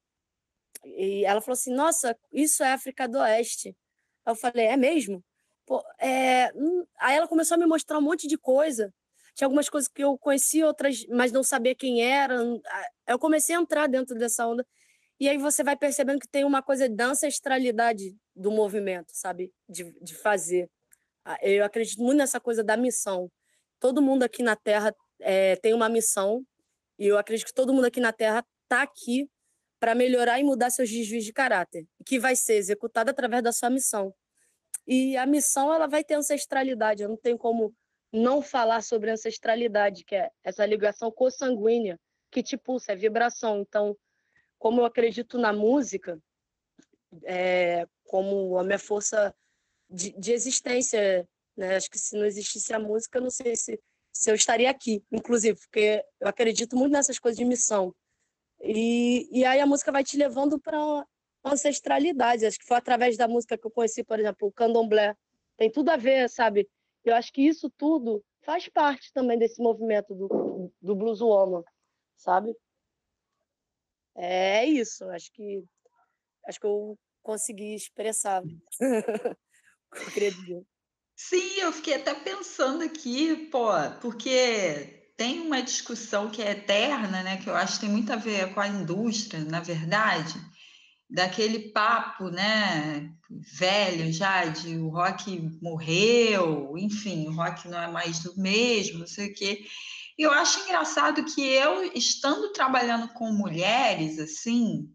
[0.85, 3.75] e ela falou assim: Nossa, isso é África do Oeste.
[4.25, 5.23] Eu falei, é mesmo?
[5.65, 6.51] Pô, é...
[6.55, 8.93] Hum, aí ela começou a me mostrar um monte de coisa.
[9.35, 12.35] Tinha algumas coisas que eu conhecia, outras, mas não sabia quem era.
[13.07, 14.65] Eu comecei a entrar dentro dessa onda.
[15.19, 19.51] E aí você vai percebendo que tem uma coisa da ancestralidade do movimento, sabe?
[19.67, 20.69] De, de fazer.
[21.41, 23.31] Eu acredito muito nessa coisa da missão.
[23.79, 26.45] Todo mundo aqui na Terra é, tem uma missão,
[26.97, 29.29] e eu acredito que todo mundo aqui na Terra está aqui
[29.79, 33.69] para melhorar e mudar seus desvios de caráter, que vai ser executada através da sua
[33.69, 34.13] missão.
[34.85, 37.73] E a missão ela vai ter ancestralidade, eu não tenho como
[38.11, 41.99] não falar sobre ancestralidade, que é essa ligação consanguínea
[42.31, 43.61] que te pulsa, é vibração.
[43.61, 43.95] Então,
[44.57, 46.19] como eu acredito na música,
[47.23, 49.33] é, como a minha força
[49.89, 51.75] de, de existência, né?
[51.75, 53.79] acho que se não existisse a música, não sei se,
[54.11, 57.93] se eu estaria aqui, inclusive, porque eu acredito muito nessas coisas de missão.
[58.61, 61.05] E, e aí a música vai te levando para
[61.45, 62.45] ancestralidade.
[62.45, 65.15] Acho que foi através da música que eu conheci, por exemplo, o candomblé.
[65.55, 66.67] Tem tudo a ver, sabe?
[67.03, 71.63] Eu acho que isso tudo faz parte também desse movimento do, do blues woman,
[72.15, 72.55] sabe?
[74.17, 75.05] É isso.
[75.09, 75.63] Acho que
[76.47, 78.41] acho que eu consegui expressar
[80.01, 80.63] eu queria dizer.
[81.15, 83.69] Sim, eu fiquei até pensando aqui, pô,
[84.01, 88.15] porque tem uma discussão que é eterna, né, que eu acho que tem muito a
[88.15, 90.39] ver com a indústria, na verdade,
[91.09, 98.19] daquele papo, né, velho já de o rock morreu, enfim, o rock não é mais
[98.19, 99.65] do mesmo, não sei o quê.
[100.17, 104.91] E eu acho engraçado que eu, estando trabalhando com mulheres, assim,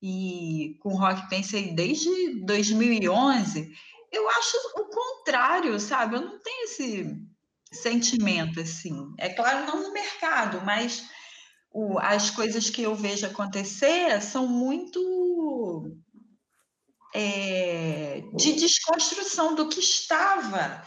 [0.00, 3.72] e com rock pensei desde 2011,
[4.12, 6.16] eu acho o contrário, sabe?
[6.16, 7.26] Eu não tenho esse
[7.72, 9.12] sentimento, assim.
[9.18, 11.08] É claro, não no mercado, mas
[11.72, 15.96] o, as coisas que eu vejo acontecer são muito
[17.14, 20.84] é, de desconstrução do que estava.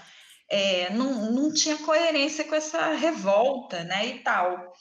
[0.50, 4.74] É, não, não tinha coerência com essa revolta, né, e tal.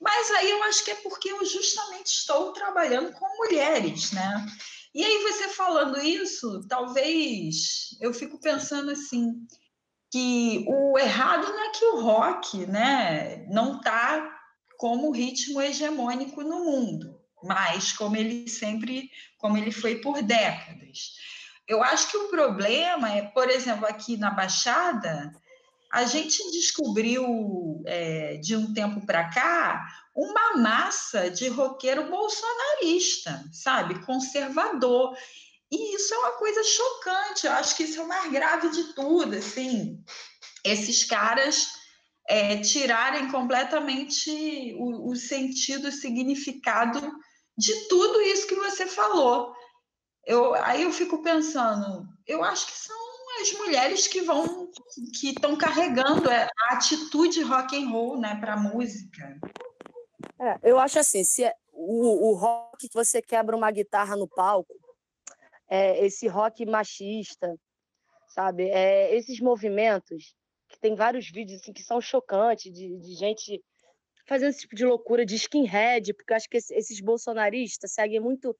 [0.00, 4.46] Mas aí eu acho que é porque eu justamente estou trabalhando com mulheres, né?
[4.94, 9.32] E aí você falando isso, talvez eu fico pensando assim
[10.10, 14.36] que o errado não é que o rock, né, não está
[14.78, 21.14] como ritmo hegemônico no mundo, mas como ele sempre, como ele foi por décadas.
[21.68, 25.30] Eu acho que o problema é, por exemplo, aqui na Baixada,
[25.92, 34.04] a gente descobriu é, de um tempo para cá uma massa de roqueiro bolsonarista, sabe,
[34.04, 35.16] conservador.
[35.70, 37.46] E isso é uma coisa chocante.
[37.46, 40.02] Eu acho que isso é o mais grave de tudo, assim.
[40.64, 41.68] Esses caras
[42.28, 47.00] é, tirarem completamente o, o sentido, o significado
[47.56, 49.54] de tudo isso que você falou.
[50.28, 52.94] Eu, aí eu fico pensando, eu acho que são
[53.40, 54.70] as mulheres que vão,
[55.18, 59.40] que estão carregando a atitude rock and roll, né, para a música.
[60.38, 64.28] É, eu acho assim, se é, o, o rock que você quebra uma guitarra no
[64.28, 64.74] palco,
[65.66, 67.58] é, esse rock machista,
[68.28, 68.68] sabe?
[68.68, 70.34] É, esses movimentos,
[70.68, 73.64] que tem vários vídeos assim, que são chocantes, de, de gente
[74.26, 78.54] fazendo esse tipo de loucura de skinhead, porque eu acho que esses bolsonaristas seguem muito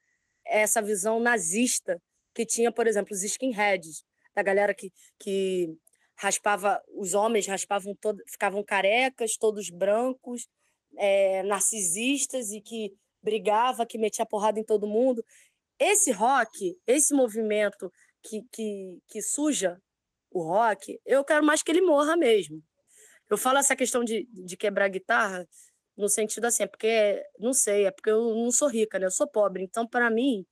[0.49, 2.01] essa visão nazista
[2.35, 5.77] que tinha, por exemplo, os skinheads, da galera que, que
[6.17, 10.47] raspava, os homens raspavam todo, ficavam carecas, todos brancos,
[10.97, 15.25] é, narcisistas e que brigava, que metia porrada em todo mundo.
[15.79, 19.81] Esse rock, esse movimento que, que, que suja
[20.31, 22.63] o rock, eu quero mais que ele morra mesmo.
[23.31, 25.47] Eu falo essa questão de, de quebrar guitarra
[25.99, 29.07] no sentido assim, é porque, não sei, é porque eu não sou rica, né?
[29.07, 29.65] Eu sou pobre.
[29.65, 30.47] Então, para mim,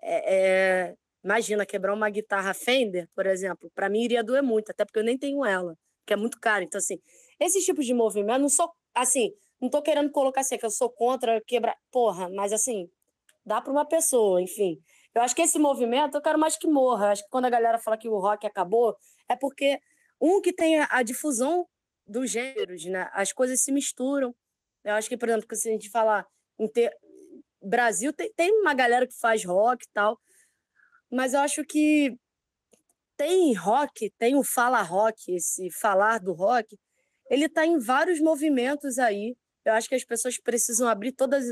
[0.00, 4.84] é, é, imagina, quebrar uma guitarra Fender, por exemplo, para mim iria doer muito, até
[4.84, 6.64] porque eu nem tenho ela, que é muito caro.
[6.64, 7.00] Então, assim,
[7.40, 10.90] esses tipos de movimento, não sou, assim, não tô querendo colocar assim, que eu sou
[10.90, 12.88] contra quebrar, porra, mas assim,
[13.44, 14.78] dá para uma pessoa, enfim.
[15.14, 17.06] Eu acho que esse movimento, eu quero mais que morra.
[17.06, 18.96] Eu acho que quando a galera fala que o rock acabou,
[19.28, 19.78] é porque,
[20.20, 21.66] um, que tem a difusão
[22.06, 23.08] dos gêneros, né?
[23.12, 24.34] As coisas se misturam.
[24.84, 26.26] Eu acho que, por exemplo, se a gente falar
[26.58, 26.94] em ter...
[27.64, 30.18] Brasil, tem, tem uma galera que faz rock e tal,
[31.08, 32.18] mas eu acho que
[33.16, 36.76] tem rock, tem o fala rock, esse falar do rock,
[37.30, 39.36] ele está em vários movimentos aí.
[39.64, 41.44] Eu acho que as pessoas precisam abrir todas,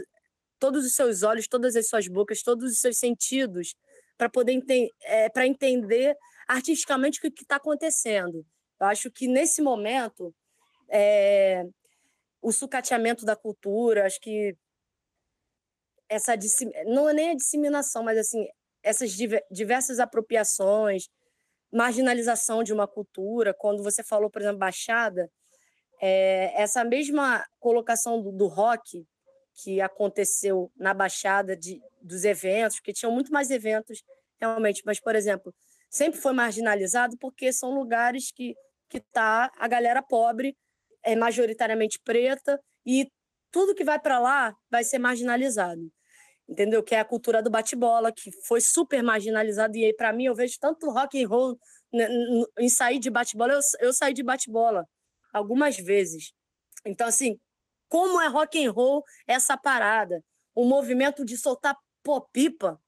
[0.58, 3.76] todos os seus olhos, todas as suas bocas, todos os seus sentidos
[4.18, 6.16] para poder ente é, para entender
[6.48, 8.44] artisticamente o que está acontecendo.
[8.80, 10.34] Eu acho que nesse momento
[10.90, 11.64] é,
[12.40, 14.56] o sucateamento da cultura, acho que
[16.08, 16.34] essa
[16.86, 18.46] não é nem a disseminação, mas assim
[18.82, 19.12] essas
[19.50, 21.08] diversas apropriações,
[21.70, 25.30] marginalização de uma cultura, quando você falou, por exemplo, Baixada,
[26.00, 29.06] é, essa mesma colocação do, do rock
[29.54, 34.02] que aconteceu na Baixada de, dos eventos, porque tinham muito mais eventos
[34.40, 35.54] realmente, mas, por exemplo,
[35.90, 38.54] sempre foi marginalizado porque são lugares que
[38.90, 40.54] que tá a galera pobre,
[41.04, 43.10] é majoritariamente preta, e
[43.50, 45.90] tudo que vai para lá vai ser marginalizado.
[46.48, 46.82] Entendeu?
[46.82, 49.76] Que é a cultura do bate-bola, que foi super marginalizado.
[49.76, 51.58] E aí, para mim, eu vejo tanto rock and roll
[51.92, 52.08] né,
[52.58, 53.52] em sair de bate-bola.
[53.52, 54.84] Eu, eu saí de bate-bola
[55.32, 56.32] algumas vezes.
[56.84, 57.38] Então, assim,
[57.88, 60.24] como é rock and roll essa parada.
[60.54, 62.80] O movimento de soltar pô, pipa.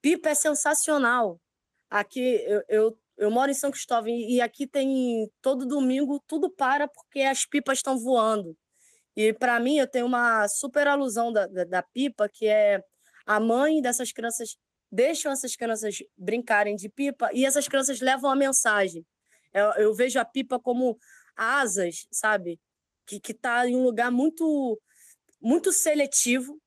[0.00, 1.40] Pipa é sensacional.
[1.88, 6.88] Aqui eu, eu, eu moro em São Cristóvão e aqui tem todo domingo tudo para
[6.88, 8.56] porque as pipas estão voando.
[9.14, 12.82] E para mim eu tenho uma super alusão da, da, da, pipa, que é
[13.26, 14.56] a mãe dessas crianças
[14.90, 19.06] deixam essas crianças brincarem de pipa e essas crianças levam a mensagem.
[19.52, 20.98] Eu, eu vejo a pipa como
[21.36, 22.58] asas, sabe?
[23.06, 24.80] que está em um lugar muito
[25.40, 26.60] muito seletivo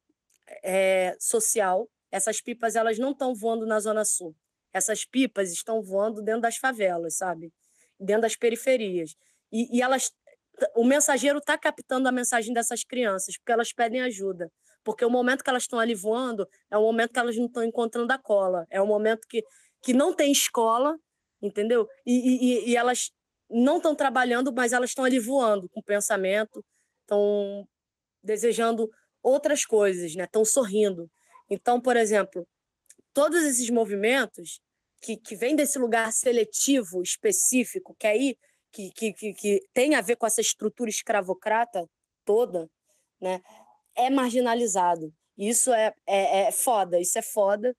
[0.64, 1.90] é, social.
[2.12, 4.36] Essas pipas elas não estão voando na zona sul.
[4.74, 7.52] Essas pipas estão voando dentro das favelas, sabe?
[8.00, 9.16] Dentro das periferias.
[9.52, 10.12] E, e elas,
[10.76, 14.52] o mensageiro está captando a mensagem dessas crianças porque elas pedem ajuda.
[14.84, 17.64] Porque o momento que elas estão ali voando é o momento que elas não estão
[17.64, 18.66] encontrando a cola.
[18.70, 19.44] É o momento que,
[19.82, 20.98] que não tem escola,
[21.42, 21.88] entendeu?
[22.06, 23.12] E, e, e elas
[23.50, 26.64] não estão trabalhando, mas elas estão ali voando com pensamento,
[27.02, 27.68] estão
[28.24, 28.90] desejando
[29.22, 30.26] outras coisas, né?
[30.26, 31.10] Estão sorrindo.
[31.50, 32.48] Então, por exemplo,
[33.14, 34.60] todos esses movimentos
[35.02, 38.38] que, que vêm desse lugar seletivo, específico, que aí
[38.72, 41.88] que, que, que, que tem a ver com essa estrutura escravocrata
[42.26, 42.70] toda,
[43.22, 43.42] né?
[43.96, 45.14] É marginalizado.
[45.38, 47.76] Isso é, é, é foda, isso é foda.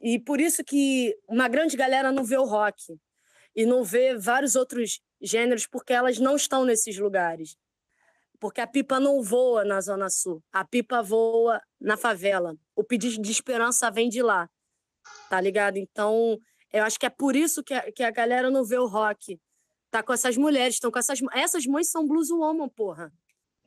[0.00, 2.98] E por isso que uma grande galera não vê o rock
[3.54, 7.56] e não vê vários outros gêneros porque elas não estão nesses lugares.
[8.38, 12.56] Porque a pipa não voa na Zona Sul, a pipa voa na favela.
[12.74, 14.48] O pedido de esperança vem de lá,
[15.28, 15.76] tá ligado?
[15.76, 16.38] Então,
[16.72, 19.38] eu acho que é por isso que a, que a galera não vê o rock.
[19.90, 21.18] Tá com essas mulheres, estão com essas.
[21.32, 23.12] Essas mães são blues woman, porra.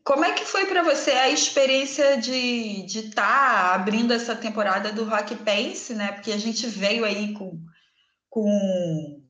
[0.04, 5.06] Como é que foi para você a experiência de estar tá abrindo essa temporada do
[5.06, 6.12] Rock Pense, né?
[6.12, 7.58] Porque a gente veio aí com,
[8.30, 9.22] com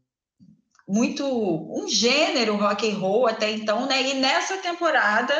[0.88, 4.02] muito um gênero rock and roll até então, né?
[4.02, 5.34] E nessa temporada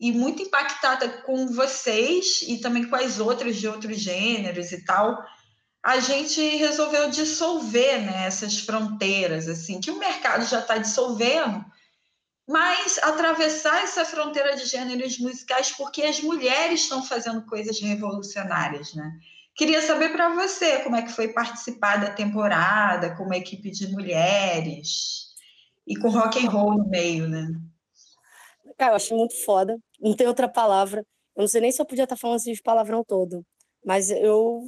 [0.00, 5.22] e muito impactada com vocês e também com as outras de outros gêneros e tal,
[5.86, 11.64] a gente resolveu dissolver né, essas fronteiras, assim, que o mercado já está dissolvendo,
[12.44, 19.16] mas atravessar essa fronteira de gêneros musicais porque as mulheres estão fazendo coisas revolucionárias, né?
[19.54, 23.86] Queria saber para você como é que foi participar da temporada com uma equipe de
[23.92, 25.28] mulheres
[25.86, 27.46] e com rock and roll no meio, né?
[28.76, 29.78] Cara, eu achei muito foda.
[30.00, 31.06] Não tem outra palavra.
[31.36, 33.46] Eu não sei nem se eu podia estar falando esse palavrão todo,
[33.84, 34.64] mas eu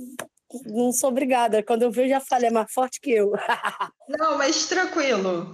[0.67, 1.63] não sou obrigada.
[1.63, 3.33] Quando eu vi, eu já falei, é mais forte que eu.
[4.09, 5.53] não, mas tranquilo.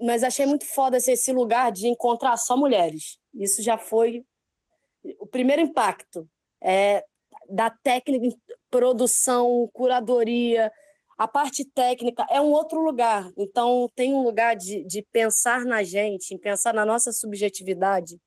[0.00, 3.18] Mas achei muito foda esse lugar de encontrar só mulheres.
[3.34, 4.24] Isso já foi
[5.18, 6.28] o primeiro impacto.
[6.62, 7.04] É,
[7.48, 8.36] da técnica,
[8.70, 10.70] produção, curadoria,
[11.16, 13.30] a parte técnica é um outro lugar.
[13.38, 18.20] Então, tem um lugar de, de pensar na gente, em pensar na nossa subjetividade,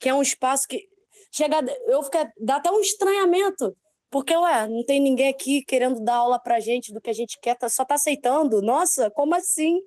[0.00, 0.88] que é um espaço que
[1.30, 1.64] chega.
[1.86, 3.76] Eu fico, dá até um estranhamento,
[4.12, 7.38] porque, ué, não tem ninguém aqui querendo dar aula pra gente do que a gente
[7.40, 8.60] quer, tá, só tá aceitando.
[8.60, 9.80] Nossa, como assim?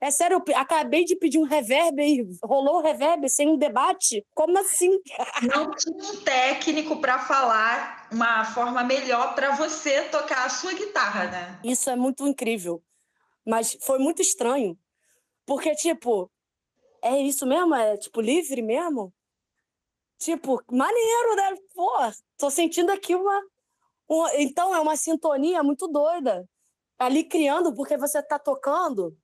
[0.00, 4.24] É sério, eu acabei de pedir um reverb e rolou o reverb sem um debate?
[4.36, 4.90] Como assim?
[5.42, 11.26] Não tinha um técnico para falar uma forma melhor para você tocar a sua guitarra,
[11.26, 11.58] né?
[11.64, 12.80] Isso é muito incrível.
[13.44, 14.78] Mas foi muito estranho.
[15.44, 16.30] Porque, tipo,
[17.02, 17.74] é isso mesmo?
[17.74, 19.12] É, tipo, livre mesmo?
[20.20, 21.56] Tipo, maneiro, né?
[21.74, 21.90] Pô,
[22.38, 23.42] tô sentindo aqui uma,
[24.08, 24.36] uma...
[24.36, 26.48] Então, é uma sintonia muito doida.
[26.98, 29.16] Ali criando, porque você tá tocando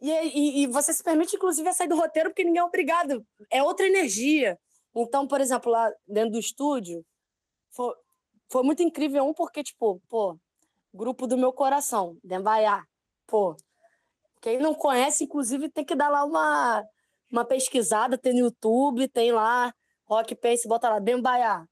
[0.00, 3.24] e, e, e, você se permite, inclusive, a sair do roteiro porque ninguém é obrigado.
[3.50, 4.58] É outra energia.
[4.94, 7.04] Então, por exemplo, lá dentro do estúdio,
[7.70, 7.94] foi,
[8.50, 9.24] foi muito incrível.
[9.24, 10.38] Um, porque, tipo, pô,
[10.92, 12.82] grupo do meu coração, Dembaiá.
[13.26, 13.56] Pô,
[14.40, 16.82] quem não conhece, inclusive, tem que dar lá uma,
[17.30, 18.18] uma pesquisada.
[18.18, 19.72] Tem no YouTube, tem lá,
[20.06, 21.64] Rock Pace, bota lá, Dembaiá.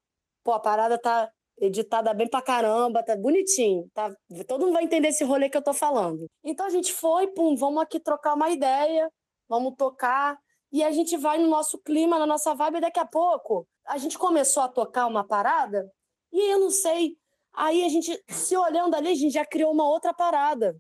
[0.45, 1.31] Pô, a parada tá
[1.61, 4.15] editada bem pra caramba, tá bonitinho, tá?
[4.47, 6.27] Todo mundo vai entender esse rolê que eu tô falando.
[6.45, 9.11] Então a gente foi, pum, vamos aqui trocar uma ideia,
[9.49, 10.39] vamos tocar,
[10.71, 13.99] e a gente vai no nosso clima, na nossa vibe, e daqui a pouco a
[13.99, 15.91] gente começou a tocar uma parada,
[16.33, 17.17] e eu não sei,
[17.55, 20.77] aí a gente, se olhando ali, a gente já criou uma outra parada.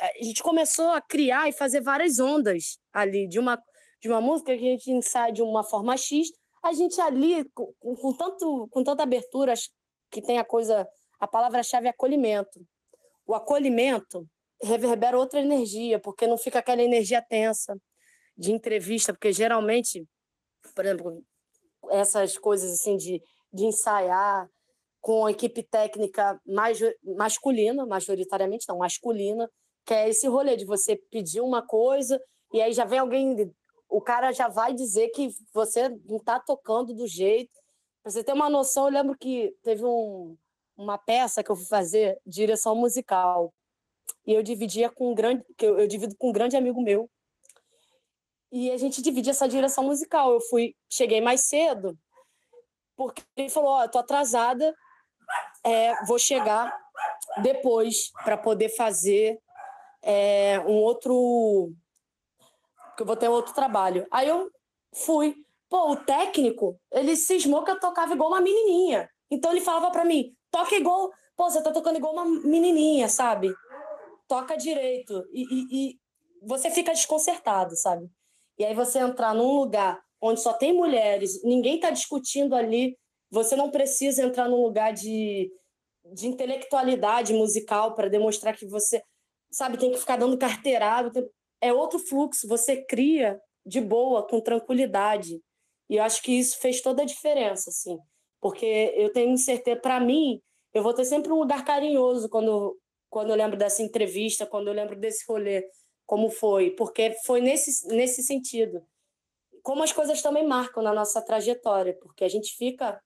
[0.00, 3.56] A gente começou a criar e fazer várias ondas ali, de uma,
[4.00, 6.28] de uma música que a gente ensaia de uma forma X,
[6.62, 9.54] a gente ali, com, com, tanto, com tanta abertura,
[10.10, 10.86] que tem a coisa,
[11.18, 12.60] a palavra-chave é acolhimento.
[13.26, 14.26] O acolhimento
[14.62, 17.76] reverbera outra energia, porque não fica aquela energia tensa
[18.36, 20.06] de entrevista, porque geralmente,
[20.74, 21.24] por exemplo,
[21.90, 23.22] essas coisas assim de,
[23.52, 24.48] de ensaiar
[25.00, 26.78] com a equipe técnica mais
[27.16, 29.50] masculina, majoritariamente não, masculina,
[29.86, 32.20] que é esse rolê de você pedir uma coisa
[32.52, 33.52] e aí já vem alguém,
[33.90, 37.60] o cara já vai dizer que você não está tocando do jeito
[38.02, 40.36] Pra você ter uma noção, eu lembro que teve um,
[40.76, 43.52] uma peça que eu fui fazer, direção musical.
[44.26, 47.10] E eu dividia com um grande, que eu, eu divido com um grande amigo meu.
[48.50, 50.32] E a gente dividia essa direção musical.
[50.32, 51.96] Eu fui, cheguei mais cedo,
[52.96, 54.74] porque ele falou: Ó, oh, tô atrasada,
[55.62, 56.74] é, vou chegar
[57.42, 59.38] depois para poder fazer
[60.02, 61.70] é, um outro.
[63.00, 64.06] Que eu vou ter outro trabalho.
[64.10, 64.50] Aí eu
[64.92, 65.34] fui.
[65.70, 69.08] Pô, o técnico, ele cismou que eu tocava igual uma menininha.
[69.30, 71.10] Então ele falava para mim, toca igual...
[71.34, 73.54] Pô, você tá tocando igual uma menininha, sabe?
[74.28, 75.24] Toca direito.
[75.32, 75.98] E, e, e
[76.42, 78.06] você fica desconcertado, sabe?
[78.58, 82.98] E aí você entrar num lugar onde só tem mulheres, ninguém tá discutindo ali,
[83.30, 85.50] você não precisa entrar num lugar de,
[86.12, 89.02] de intelectualidade musical para demonstrar que você,
[89.50, 91.10] sabe, tem que ficar dando carteirado.
[91.60, 95.40] É outro fluxo, você cria de boa, com tranquilidade.
[95.88, 97.98] E eu acho que isso fez toda a diferença, assim.
[98.40, 100.40] Porque eu tenho certeza, para mim,
[100.72, 104.74] eu vou ter sempre um lugar carinhoso quando, quando eu lembro dessa entrevista, quando eu
[104.74, 105.68] lembro desse rolê,
[106.06, 106.70] como foi.
[106.70, 108.82] Porque foi nesse, nesse sentido.
[109.62, 113.00] Como as coisas também marcam na nossa trajetória, porque a gente fica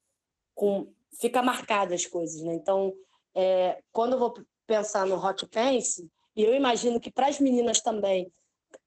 [0.54, 2.54] com fica marcada as coisas, né?
[2.54, 2.92] Então,
[3.34, 4.34] é, quando eu vou
[4.66, 8.32] pensar no Hot Pense, e eu imagino que para as meninas também,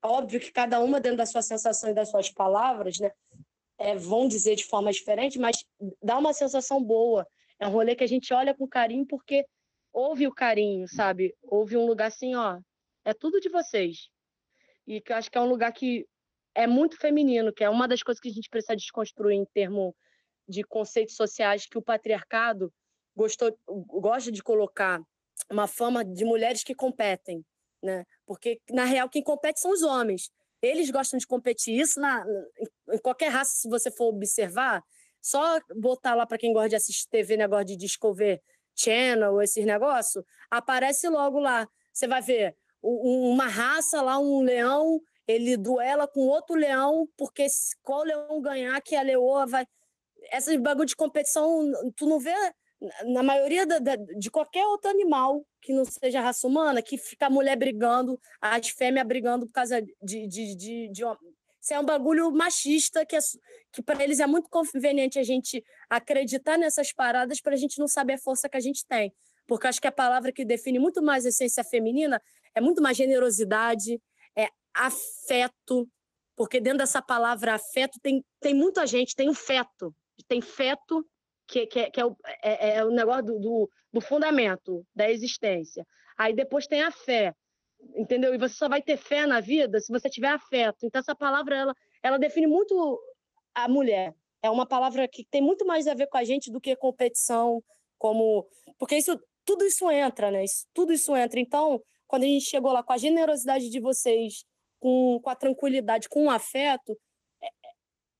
[0.03, 3.11] óbvio que cada uma dentro da sua sensação e das suas palavras, né,
[3.77, 5.63] é, vão dizer de forma diferente, mas
[6.01, 7.27] dá uma sensação boa.
[7.59, 9.45] É um rolê que a gente olha com carinho porque
[9.93, 11.35] houve o carinho, sabe?
[11.43, 12.59] Houve um lugar assim, ó,
[13.05, 14.09] é tudo de vocês.
[14.85, 16.07] E que eu acho que é um lugar que
[16.53, 19.93] é muito feminino, que é uma das coisas que a gente precisa desconstruir em termos
[20.47, 22.73] de conceitos sociais que o patriarcado
[23.15, 25.01] gostou, gosta de colocar
[25.51, 27.43] uma fama de mulheres que competem,
[27.81, 28.05] né?
[28.27, 30.29] Porque na real quem compete são os homens.
[30.61, 31.79] Eles gostam de competir.
[31.79, 32.23] Isso na,
[32.91, 34.83] em qualquer raça, se você for observar,
[35.21, 38.41] só botar lá para quem gosta de assistir TV, negócio de Discover
[38.75, 41.67] Channel, esses negócios, aparece logo lá.
[41.93, 47.47] Você vai ver uma raça lá, um leão, ele duela com outro leão, porque
[47.81, 49.65] qual leão ganhar que a leoa vai.
[50.31, 52.35] Essas bagulho de competição, tu não vê
[53.05, 57.25] na maioria da, da, de qualquer outro animal que não seja raça humana, que fica
[57.25, 61.03] a mulher brigando, as fêmeas brigando por causa de, de, de, de
[61.67, 63.19] isso é um bagulho machista que, é,
[63.73, 67.89] que para eles é muito conveniente a gente acreditar nessas paradas para a gente não
[67.89, 69.13] saber a força que a gente tem.
[69.45, 72.21] Porque acho que a palavra que define muito mais a essência feminina
[72.55, 74.01] é muito mais generosidade,
[74.33, 75.89] é afeto,
[76.37, 79.93] porque dentro dessa palavra afeto tem, tem muita gente, tem o feto,
[80.25, 81.05] tem feto
[81.47, 85.85] que, que, que é, o, é, é, o negócio do, do, do, fundamento da existência.
[86.17, 87.33] Aí depois tem a fé,
[87.95, 88.33] entendeu?
[88.33, 90.85] E você só vai ter fé na vida se você tiver afeto.
[90.85, 91.73] Então essa palavra ela,
[92.03, 92.99] ela define muito
[93.55, 94.13] a mulher.
[94.41, 97.63] É uma palavra que tem muito mais a ver com a gente do que competição,
[97.97, 100.43] como porque isso tudo isso entra, né?
[100.43, 101.39] Isso, tudo isso entra.
[101.39, 104.43] Então, quando a gente chegou lá com a generosidade de vocês,
[104.77, 106.97] com, com a tranquilidade, com o afeto,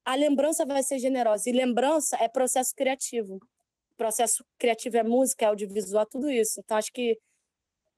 [0.08, 1.50] a lembrança vai ser generosa.
[1.50, 3.40] E lembrança é processo criativo.
[3.98, 6.62] Processo criativo é música, é audiovisual, tudo isso.
[6.64, 7.20] Então, acho que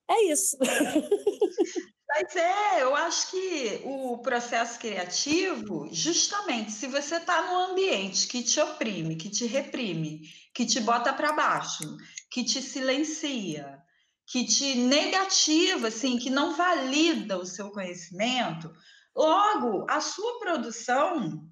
[0.09, 0.57] é isso.
[2.09, 8.41] Mas é, eu acho que o processo criativo, justamente, se você está num ambiente que
[8.41, 11.83] te oprime, que te reprime, que te bota para baixo,
[12.31, 13.77] que te silencia,
[14.25, 18.73] que te negativa, assim, que não valida o seu conhecimento,
[19.15, 21.47] logo a sua produção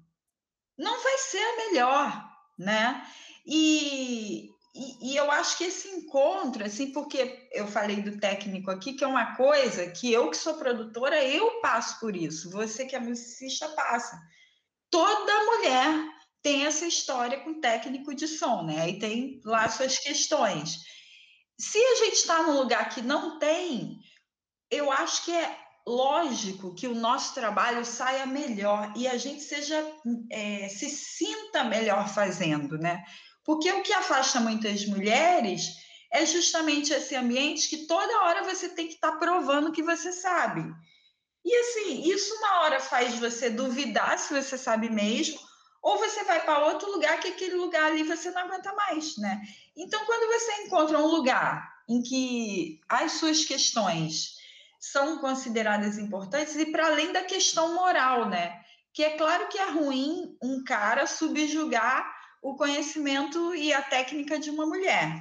[0.78, 3.06] não vai ser a melhor, né?
[3.44, 8.92] E, e, e, eu acho que esse encontro, assim, porque eu falei do técnico aqui,
[8.92, 12.94] que é uma coisa que eu que sou produtora, eu passo por isso, você que
[12.94, 14.20] é musicista passa.
[14.90, 16.08] Toda mulher
[16.42, 18.88] tem essa história com técnico de som, né?
[18.88, 20.78] E tem lá suas questões.
[21.58, 23.98] Se a gente está num lugar que não tem,
[24.70, 29.82] eu acho que é lógico que o nosso trabalho saia melhor e a gente seja
[30.30, 33.02] é, se sinta melhor fazendo, né?
[33.44, 35.76] Porque o que afasta muitas mulheres
[36.12, 40.12] é justamente esse ambiente que toda hora você tem que estar tá provando que você
[40.12, 40.70] sabe.
[41.44, 45.38] E assim, isso uma hora faz você duvidar se você sabe mesmo,
[45.82, 49.40] ou você vai para outro lugar que aquele lugar ali você não aguenta mais, né?
[49.74, 54.37] Então, quando você encontra um lugar em que as suas questões
[54.78, 58.60] são consideradas importantes e para além da questão moral, né?
[58.92, 62.06] Que é claro que é ruim um cara subjugar
[62.42, 65.20] o conhecimento e a técnica de uma mulher.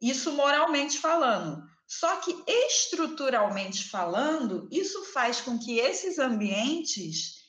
[0.00, 1.62] Isso moralmente falando.
[1.86, 7.40] Só que estruturalmente falando, isso faz com que esses ambientes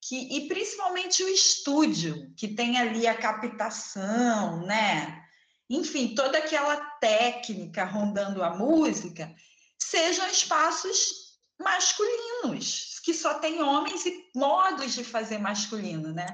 [0.00, 5.22] que e principalmente o estúdio, que tem ali a captação, né?
[5.68, 9.34] Enfim, toda aquela técnica rondando a música,
[9.78, 16.26] sejam espaços masculinos, que só tem homens e modos de fazer masculino, né?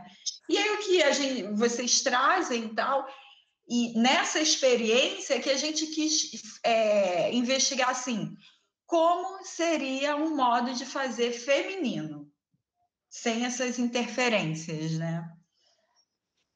[0.49, 3.09] E aí o que a gente, vocês trazem e tal,
[3.69, 8.37] e nessa experiência que a gente quis é, investigar assim,
[8.87, 12.31] como seria um modo de fazer feminino,
[13.09, 15.27] sem essas interferências, né?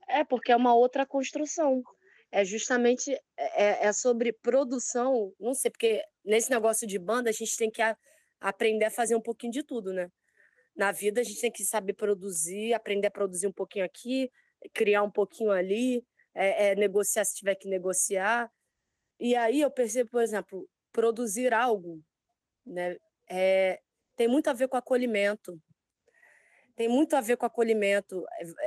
[0.09, 1.82] É, porque é uma outra construção
[2.30, 7.56] é justamente é, é sobre produção, não sei, porque nesse negócio de banda a gente
[7.56, 7.96] tem que a,
[8.40, 10.10] aprender a fazer um pouquinho de tudo, né?
[10.76, 14.30] Na vida a gente tem que saber produzir, aprender a produzir um pouquinho aqui,
[14.72, 16.04] criar um pouquinho ali,
[16.34, 18.50] é, é, negociar se tiver que negociar.
[19.18, 22.00] E aí eu percebo, por exemplo, produzir algo,
[22.64, 22.96] né?
[23.28, 23.80] É,
[24.14, 25.60] tem muito a ver com acolhimento,
[26.76, 28.24] tem muito a ver com acolhimento.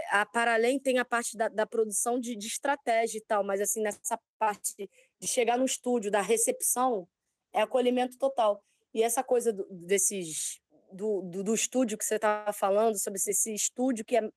[0.09, 3.61] A para além tem a parte da, da produção de, de, estratégia e tal, mas
[3.61, 4.89] assim nessa parte
[5.19, 7.07] de chegar no estúdio, da recepção,
[7.53, 8.63] é acolhimento total.
[8.93, 10.59] E essa coisa do, desses
[10.91, 14.29] do, do, do, estúdio que você estava falando, sobre esse estúdio que é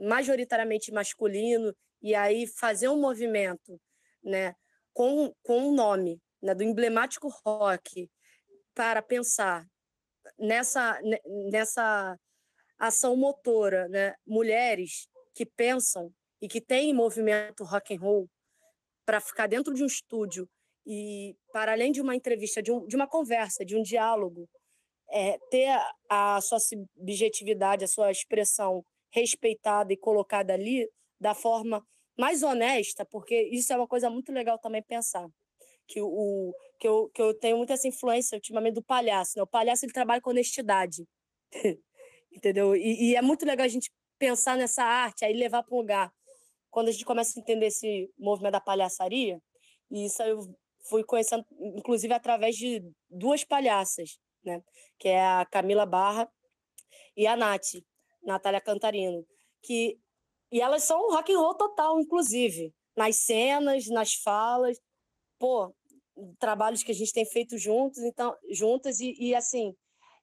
[0.00, 3.80] majoritariamente masculino, e aí fazer um movimento
[4.22, 4.54] né,
[4.92, 8.08] com, com um nome né, do emblemático rock
[8.74, 9.66] para pensar
[10.38, 11.00] nessa,
[11.50, 12.16] nessa
[12.78, 14.14] ação motora, né?
[14.26, 18.30] mulheres que pensam e que têm movimento rock and roll
[19.04, 20.48] para ficar dentro de um estúdio
[20.88, 24.48] e para além de uma entrevista, de, um, de uma conversa, de um diálogo,
[25.10, 25.68] é, ter
[26.08, 28.82] a, a sua subjetividade, a sua expressão
[29.12, 30.88] respeitada e colocada ali
[31.20, 31.86] da forma
[32.18, 35.28] mais honesta, porque isso é uma coisa muito legal também pensar.
[35.86, 39.32] Que, o, que, eu, que eu tenho muita essa influência ultimamente do palhaço.
[39.36, 39.42] Né?
[39.42, 41.06] O palhaço ele trabalha com honestidade.
[42.32, 42.74] Entendeu?
[42.74, 46.12] E, e, é muito legal a gente pensar nessa arte, aí levar para um lugar.
[46.70, 49.40] Quando a gente começa a entender esse movimento da palhaçaria,
[49.90, 50.54] e isso eu
[50.88, 51.44] fui conhecendo,
[51.76, 54.62] inclusive, através de duas palhaças, né?
[54.98, 56.30] que é a Camila Barra
[57.16, 57.82] e a Nath,
[58.22, 59.26] Natália Cantarino,
[59.62, 59.98] que
[60.50, 64.80] e elas são rock and roll total, inclusive, nas cenas, nas falas,
[65.38, 65.74] pô,
[66.38, 69.74] trabalhos que a gente tem feito juntos, então juntas e, e assim,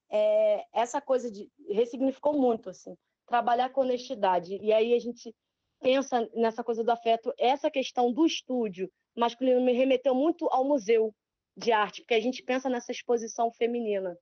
[0.09, 2.95] é, essa coisa de ressignificou muito, assim,
[3.27, 4.57] trabalhar com honestidade.
[4.61, 5.33] E aí a gente
[5.79, 11.13] pensa nessa coisa do afeto, essa questão do estúdio masculino me remeteu muito ao museu
[11.55, 14.17] de arte, porque a gente pensa nessa exposição feminina.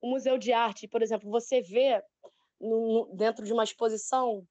[0.00, 2.02] O museu de arte, por exemplo, você vê
[2.60, 4.46] no, dentro de uma exposição,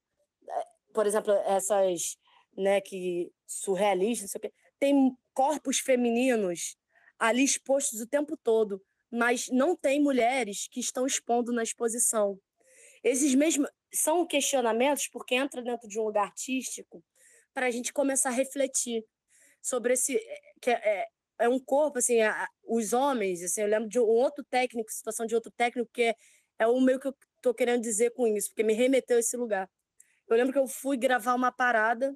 [0.48, 2.18] é, por exemplo, essas,
[2.56, 4.32] né, que surrealistas,
[4.80, 6.76] tem corpos femininos
[7.18, 12.40] ali expostos o tempo todo, mas não tem mulheres que estão expondo na exposição.
[13.04, 17.04] Esses mesmos são questionamentos porque entra dentro de um lugar artístico
[17.54, 19.06] para a gente começar a refletir
[19.62, 20.20] sobre esse
[20.62, 21.08] que é, é
[21.42, 25.26] é um corpo, assim, a, os homens, assim, eu lembro de um outro técnico, situação
[25.26, 26.16] de outro técnico, que é,
[26.60, 29.36] é o meio que eu tô querendo dizer com isso, porque me remeteu a esse
[29.36, 29.68] lugar.
[30.28, 32.16] Eu lembro que eu fui gravar uma parada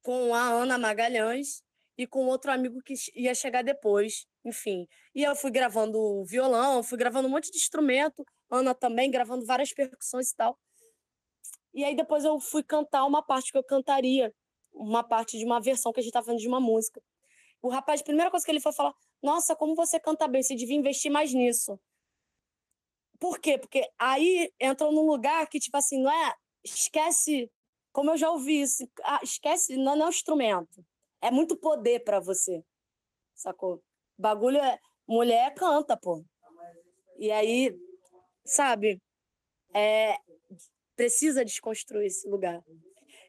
[0.00, 1.62] com a Ana Magalhães
[1.98, 4.86] e com outro amigo que ia chegar depois, enfim.
[5.14, 9.72] E eu fui gravando violão, fui gravando um monte de instrumento, Ana também gravando várias
[9.72, 10.56] percussões e tal.
[11.74, 14.32] E aí depois eu fui cantar uma parte que eu cantaria,
[14.72, 17.02] uma parte de uma versão que a gente estava fazendo de uma música.
[17.60, 20.54] O rapaz, a primeira coisa que ele foi falar: Nossa, como você canta bem, você
[20.54, 21.78] devia investir mais nisso.
[23.20, 23.56] Por quê?
[23.56, 26.34] Porque aí entrou num lugar que, tipo assim, não é.
[26.64, 27.50] Esquece,
[27.92, 30.84] como eu já ouvi isso, ah, esquece, não, não é um instrumento.
[31.20, 32.64] É muito poder para você.
[33.34, 33.82] Sacou?
[34.18, 34.78] Bagulho é.
[35.06, 36.24] Mulher canta, pô.
[37.18, 37.76] E aí,
[38.44, 39.00] sabe?
[39.74, 40.16] É,
[40.96, 42.62] precisa desconstruir esse lugar.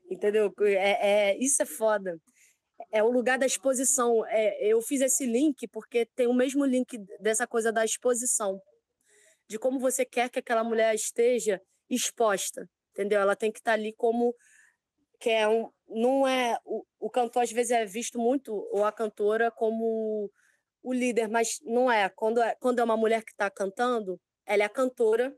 [0.09, 0.53] Entendeu?
[0.61, 2.19] É, é, isso é foda
[2.91, 4.25] é o lugar da exposição.
[4.27, 8.61] É, eu fiz esse link porque tem o mesmo link dessa coisa da exposição,
[9.47, 13.19] de como você quer que aquela mulher esteja exposta, entendeu?
[13.19, 14.35] Ela tem que estar ali como
[15.19, 18.91] que é um, não é o, o cantor às vezes é visto muito ou a
[18.91, 20.29] cantora como
[20.81, 22.09] o líder, mas não é.
[22.09, 25.35] Quando é, quando é uma mulher que está cantando, ela é a cantora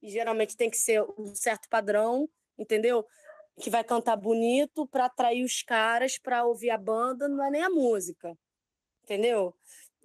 [0.00, 3.04] e geralmente tem que ser um certo padrão, entendeu?
[3.60, 7.62] Que vai cantar bonito para atrair os caras para ouvir a banda, não é nem
[7.62, 8.36] a música,
[9.02, 9.54] entendeu?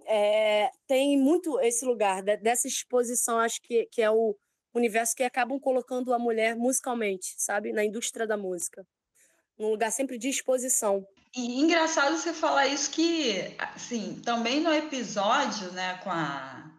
[0.06, 4.36] É, tem muito esse lugar dessa exposição, acho que, que é o
[4.74, 8.86] universo que acabam colocando a mulher musicalmente, sabe, na indústria da música,
[9.58, 11.06] num lugar sempre de exposição.
[11.36, 16.72] E engraçado você falar isso que, assim, também no episódio, né, com a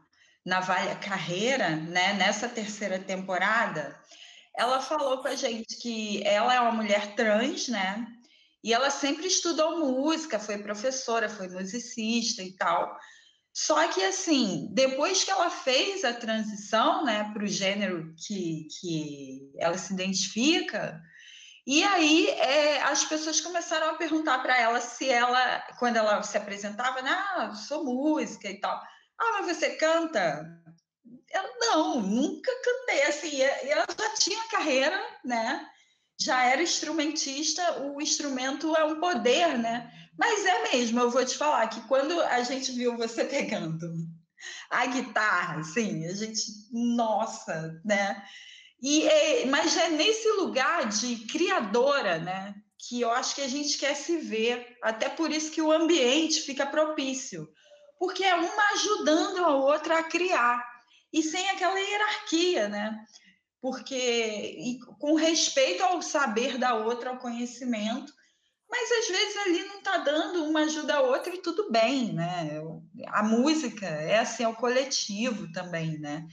[0.44, 3.98] Navalha Carreira, né, nessa terceira temporada,
[4.56, 8.06] ela falou com a gente que ela é uma mulher trans, né?
[8.62, 12.96] E ela sempre estudou música, foi professora, foi musicista e tal.
[13.52, 19.52] Só que, assim, depois que ela fez a transição né, para o gênero que, que
[19.58, 21.00] ela se identifica,
[21.66, 26.36] e aí é, as pessoas começaram a perguntar para ela se ela, quando ela se
[26.36, 28.76] apresentava, né, ah, sou música e tal.
[29.18, 30.63] Ah, mas você canta?
[31.34, 33.40] Eu não, nunca cantei assim.
[33.40, 35.68] Eu já tinha carreira, né?
[36.20, 39.92] Já era instrumentista, o instrumento é um poder, né?
[40.16, 43.90] Mas é mesmo, eu vou te falar que quando a gente viu você pegando
[44.70, 46.40] a guitarra, assim, a gente,
[46.72, 48.22] nossa, né?
[48.80, 52.54] E é, mas é nesse lugar de criadora, né?
[52.78, 54.76] Que eu acho que a gente quer se ver.
[54.82, 57.48] Até por isso que o ambiente fica propício,
[57.98, 60.73] porque é uma ajudando a outra a criar
[61.14, 63.06] e sem aquela hierarquia, né?
[63.60, 68.12] Porque com respeito ao saber da outra, ao conhecimento,
[68.68, 72.60] mas às vezes ali não está dando uma ajuda a outra e tudo bem, né?
[73.06, 76.26] A música é assim, é o coletivo também, né?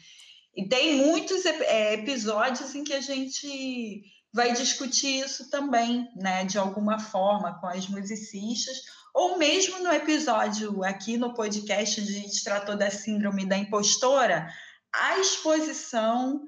[0.55, 4.01] E tem muitos é, episódios em que a gente
[4.33, 6.43] vai discutir isso também, né?
[6.43, 8.81] De alguma forma, com as musicistas
[9.13, 14.49] ou mesmo no episódio aqui no podcast, a gente tratou da síndrome da impostora,
[14.93, 16.45] a exposição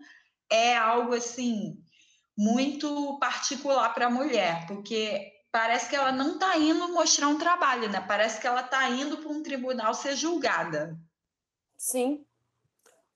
[0.50, 1.78] é algo assim
[2.38, 7.89] muito particular para a mulher, porque parece que ela não está indo mostrar um trabalho,
[7.89, 8.02] né?
[8.02, 11.00] Parece que ela está indo para um tribunal ser julgada.
[11.78, 12.26] Sim.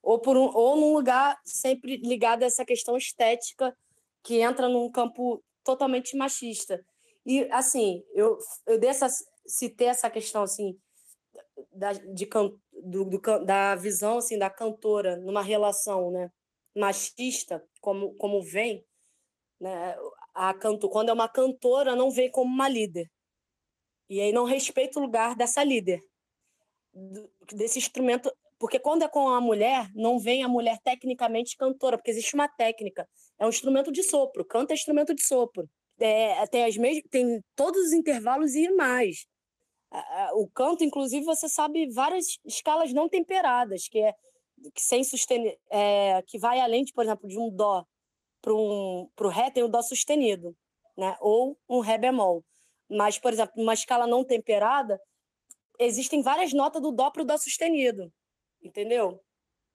[0.03, 3.75] Ou, por um, ou num lugar sempre ligado a essa questão estética
[4.23, 6.85] que entra num campo totalmente machista.
[7.25, 9.07] E, assim, eu, eu dessa,
[9.45, 10.79] citei essa questão, assim,
[11.71, 12.27] da, de,
[12.83, 16.29] do, do, da visão, assim, da cantora numa relação, né,
[16.75, 18.85] machista, como, como vem,
[19.59, 19.95] né,
[20.33, 23.09] a canto, quando é uma cantora, não vem como uma líder.
[24.09, 26.01] E aí não respeita o lugar dessa líder,
[27.53, 28.31] desse instrumento.
[28.59, 32.47] Porque quando é com a mulher, não vem a mulher tecnicamente cantora, porque existe uma
[32.47, 33.07] técnica.
[33.39, 35.69] É um instrumento de sopro, canta é instrumento de sopro.
[35.99, 37.01] É, tem, as mes...
[37.09, 39.25] tem todos os intervalos e mais.
[40.33, 44.13] O canto, inclusive, você sabe várias escalas não temperadas, que é
[44.73, 45.57] que sem susten...
[45.69, 47.85] É, que vai além, de, por exemplo, de um dó
[48.47, 50.55] para um, o Ré tem o Dó sustenido,
[50.97, 51.17] né?
[51.19, 52.45] ou um Ré bemol.
[52.89, 54.99] Mas, por exemplo, numa escala não temperada,
[55.77, 58.11] existem várias notas do Dó para o Dó sustenido,
[58.61, 59.21] entendeu?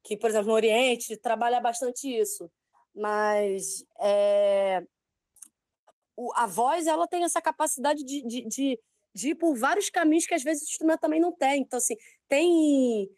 [0.03, 2.51] Que, por exemplo, no Oriente trabalha bastante isso.
[2.95, 4.83] Mas é,
[6.35, 8.81] a voz ela tem essa capacidade de, de, de,
[9.15, 11.63] de ir por vários caminhos que às vezes o instrumento também não tem.
[11.63, 11.97] Então, assim,
[12.29, 13.09] tem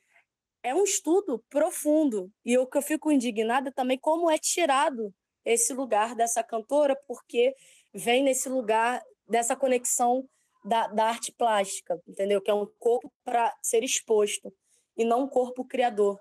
[0.65, 2.33] é um estudo profundo.
[2.45, 5.15] E o que eu fico indignada também como é tirado
[5.45, 7.55] esse lugar dessa cantora, porque
[7.93, 10.27] vem nesse lugar dessa conexão
[10.65, 12.41] da, da arte plástica, entendeu?
[12.41, 14.53] Que é um corpo para ser exposto
[14.97, 16.19] e não um corpo criador,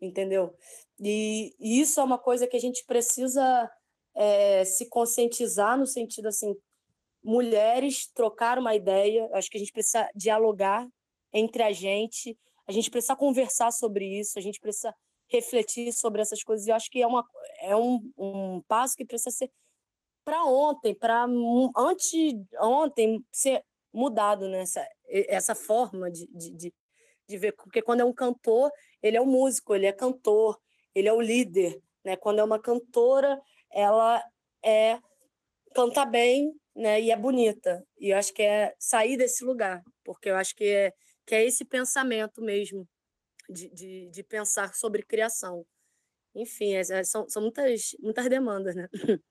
[0.00, 0.54] entendeu?
[1.00, 3.70] E, e, isso é uma coisa que a gente precisa
[4.14, 6.54] é, se conscientizar no sentido assim,
[7.22, 10.86] mulheres trocar uma ideia, acho que a gente precisa dialogar
[11.32, 14.94] entre a gente, a gente precisa conversar sobre isso, a gente precisa
[15.28, 16.66] refletir sobre essas coisas.
[16.66, 17.26] E eu acho que é, uma,
[17.60, 19.50] é um, um passo que precisa ser
[20.24, 21.26] para ontem, para
[21.76, 24.88] antes ontem ser mudado nessa né?
[25.08, 26.72] essa forma de, de,
[27.26, 28.70] de, ver, porque quando é um cantor,
[29.02, 30.60] ele é um músico, ele é cantor,
[30.94, 32.14] ele é o líder, né?
[32.14, 33.40] Quando é uma cantora,
[33.72, 34.22] ela
[34.62, 34.98] é
[35.74, 37.00] canta bem, né?
[37.00, 37.84] E é bonita.
[37.98, 40.92] E eu acho que é sair desse lugar, porque eu acho que é
[41.26, 42.88] que é esse pensamento mesmo
[43.50, 45.66] de, de, de pensar sobre criação.
[46.34, 48.88] Enfim, é, é, são, são muitas, muitas demandas, né?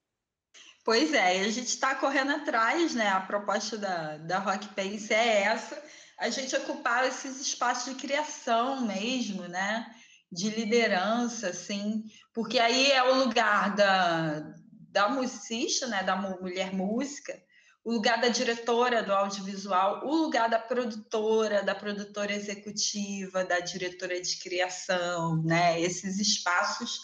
[0.84, 3.10] Pois é, a gente está correndo atrás, né?
[3.10, 5.84] A proposta da, da Rock Pace é essa,
[6.18, 9.86] a gente ocupar esses espaços de criação mesmo, né?
[10.32, 14.56] De liderança, assim, porque aí é o lugar da,
[14.98, 16.02] da musicista, né?
[16.02, 17.40] Da mulher música,
[17.86, 24.20] o lugar da diretora do audiovisual, o lugar da produtora, da produtora executiva, da diretora
[24.20, 25.80] de criação, né?
[25.80, 27.02] Esses espaços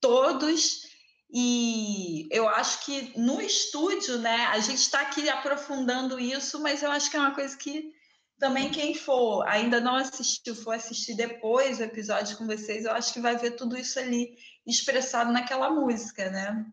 [0.00, 0.88] todos.
[1.30, 6.90] E eu acho que no estúdio, né, a gente está aqui aprofundando isso, mas eu
[6.90, 7.92] acho que é uma coisa que
[8.38, 13.12] também quem for ainda não assistiu, for assistir depois o episódio com vocês, eu acho
[13.12, 14.34] que vai ver tudo isso ali
[14.66, 16.66] expressado naquela música, né?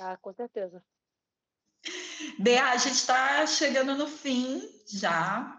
[0.00, 0.82] Ah, com certeza.
[2.38, 5.58] Bea, a gente está chegando no fim já.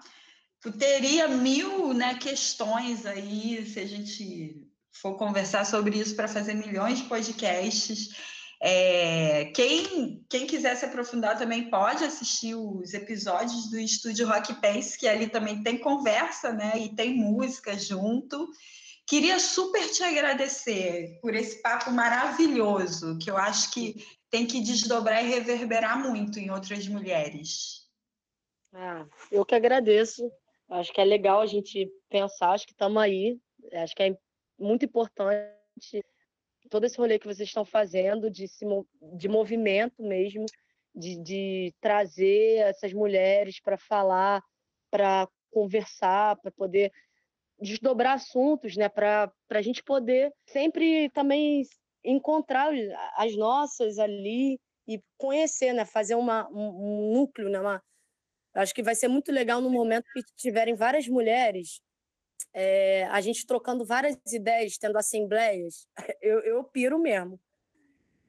[0.77, 6.99] Teria mil né, questões aí, se a gente for conversar sobre isso para fazer milhões
[6.99, 8.09] de podcasts.
[8.61, 14.97] É, quem, quem quiser se aprofundar também pode assistir os episódios do Estúdio Rock Pace,
[14.97, 16.73] que ali também tem conversa, né?
[16.77, 18.49] E tem música junto.
[19.07, 25.23] Queria super te agradecer por esse papo maravilhoso, que eu acho que tem que desdobrar
[25.23, 27.87] e reverberar muito em outras mulheres.
[28.73, 30.31] Ah, eu que agradeço.
[30.69, 33.39] Acho que é legal a gente pensar, acho que estamos aí.
[33.73, 34.17] Acho que é
[34.57, 36.05] muito importante
[36.69, 38.65] todo esse rolê que vocês estão fazendo de, se,
[39.17, 40.45] de movimento mesmo,
[40.93, 44.43] de, de trazer essas mulheres para falar,
[44.91, 46.91] para conversar, para poder
[47.59, 48.87] desdobrar assuntos, né?
[48.87, 51.63] Para a gente poder sempre também
[52.03, 52.71] encontrar
[53.15, 55.85] as nossas ali e conhecer, né?
[55.85, 57.59] Fazer uma, um, núcleo, né?
[57.59, 57.83] Uma,
[58.55, 61.81] acho que vai ser muito legal no momento que tiverem várias mulheres,
[62.53, 65.87] é, a gente trocando várias ideias, tendo assembleias.
[66.21, 67.39] Eu, eu piro mesmo,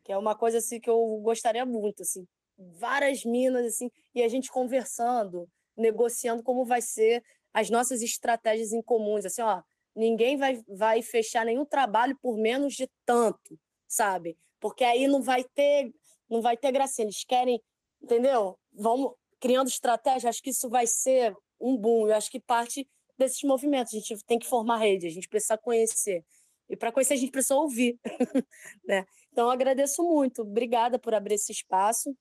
[0.05, 4.29] que é uma coisa assim que eu gostaria muito, assim, várias minas assim e a
[4.29, 9.63] gente conversando, negociando como vai ser as nossas estratégias em comuns, assim, ó,
[9.95, 14.37] ninguém vai, vai fechar nenhum trabalho por menos de tanto, sabe?
[14.61, 15.93] Porque aí não vai ter,
[16.29, 17.07] não vai ter gracinha.
[17.07, 17.63] Eles querem,
[18.03, 18.59] entendeu?
[18.73, 22.09] Vamos, criando estratégia, acho que isso vai ser um boom.
[22.09, 22.89] Eu acho que parte
[23.19, 23.95] desses movimentos.
[23.95, 26.25] A gente tem que formar rede, a gente precisa conhecer.
[26.69, 27.99] E para conhecer, a gente precisa ouvir.
[28.85, 29.05] né?
[29.33, 30.43] Então, agradeço muito.
[30.43, 32.17] Obrigada por abrir esse espaço.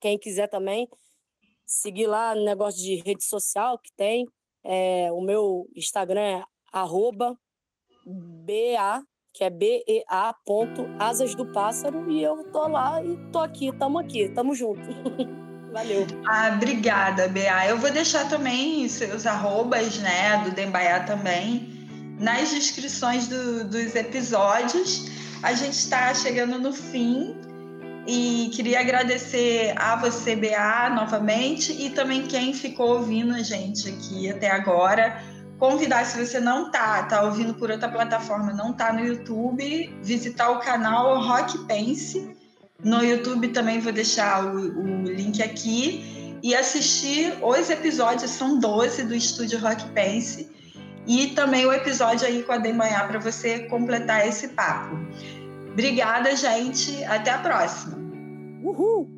[0.00, 0.88] Quem quiser também
[1.64, 4.26] seguir lá no negócio de rede social que tem.
[4.64, 6.44] É, o meu Instagram é
[6.76, 7.34] arroba
[8.04, 9.02] BA,
[9.32, 13.98] que é B-E-A ponto Asas do Pássaro, e eu tô lá e tô aqui, tamo
[13.98, 14.82] aqui, tamo junto.
[15.72, 16.06] Valeu.
[16.26, 17.66] Ah, obrigada, Bea.
[17.68, 25.06] Eu vou deixar também seus arrobas, né, do Dembaiá também, nas descrições do, dos episódios.
[25.42, 27.34] A gente está chegando no fim
[28.06, 34.30] e queria agradecer a você, Bea, novamente, e também quem ficou ouvindo a gente aqui
[34.30, 35.22] até agora.
[35.58, 40.50] Convidar, se você não tá, tá ouvindo por outra plataforma, não tá no YouTube, visitar
[40.50, 42.36] o canal Rock Pense
[42.82, 49.04] no YouTube também vou deixar o, o link aqui e assistir os episódios, são 12
[49.04, 50.50] do Estúdio Rock Pense,
[51.06, 54.98] e também o episódio aí com a Demanhã para você completar esse papo.
[55.72, 57.02] Obrigada, gente.
[57.04, 57.96] Até a próxima.
[58.62, 59.15] Uhul!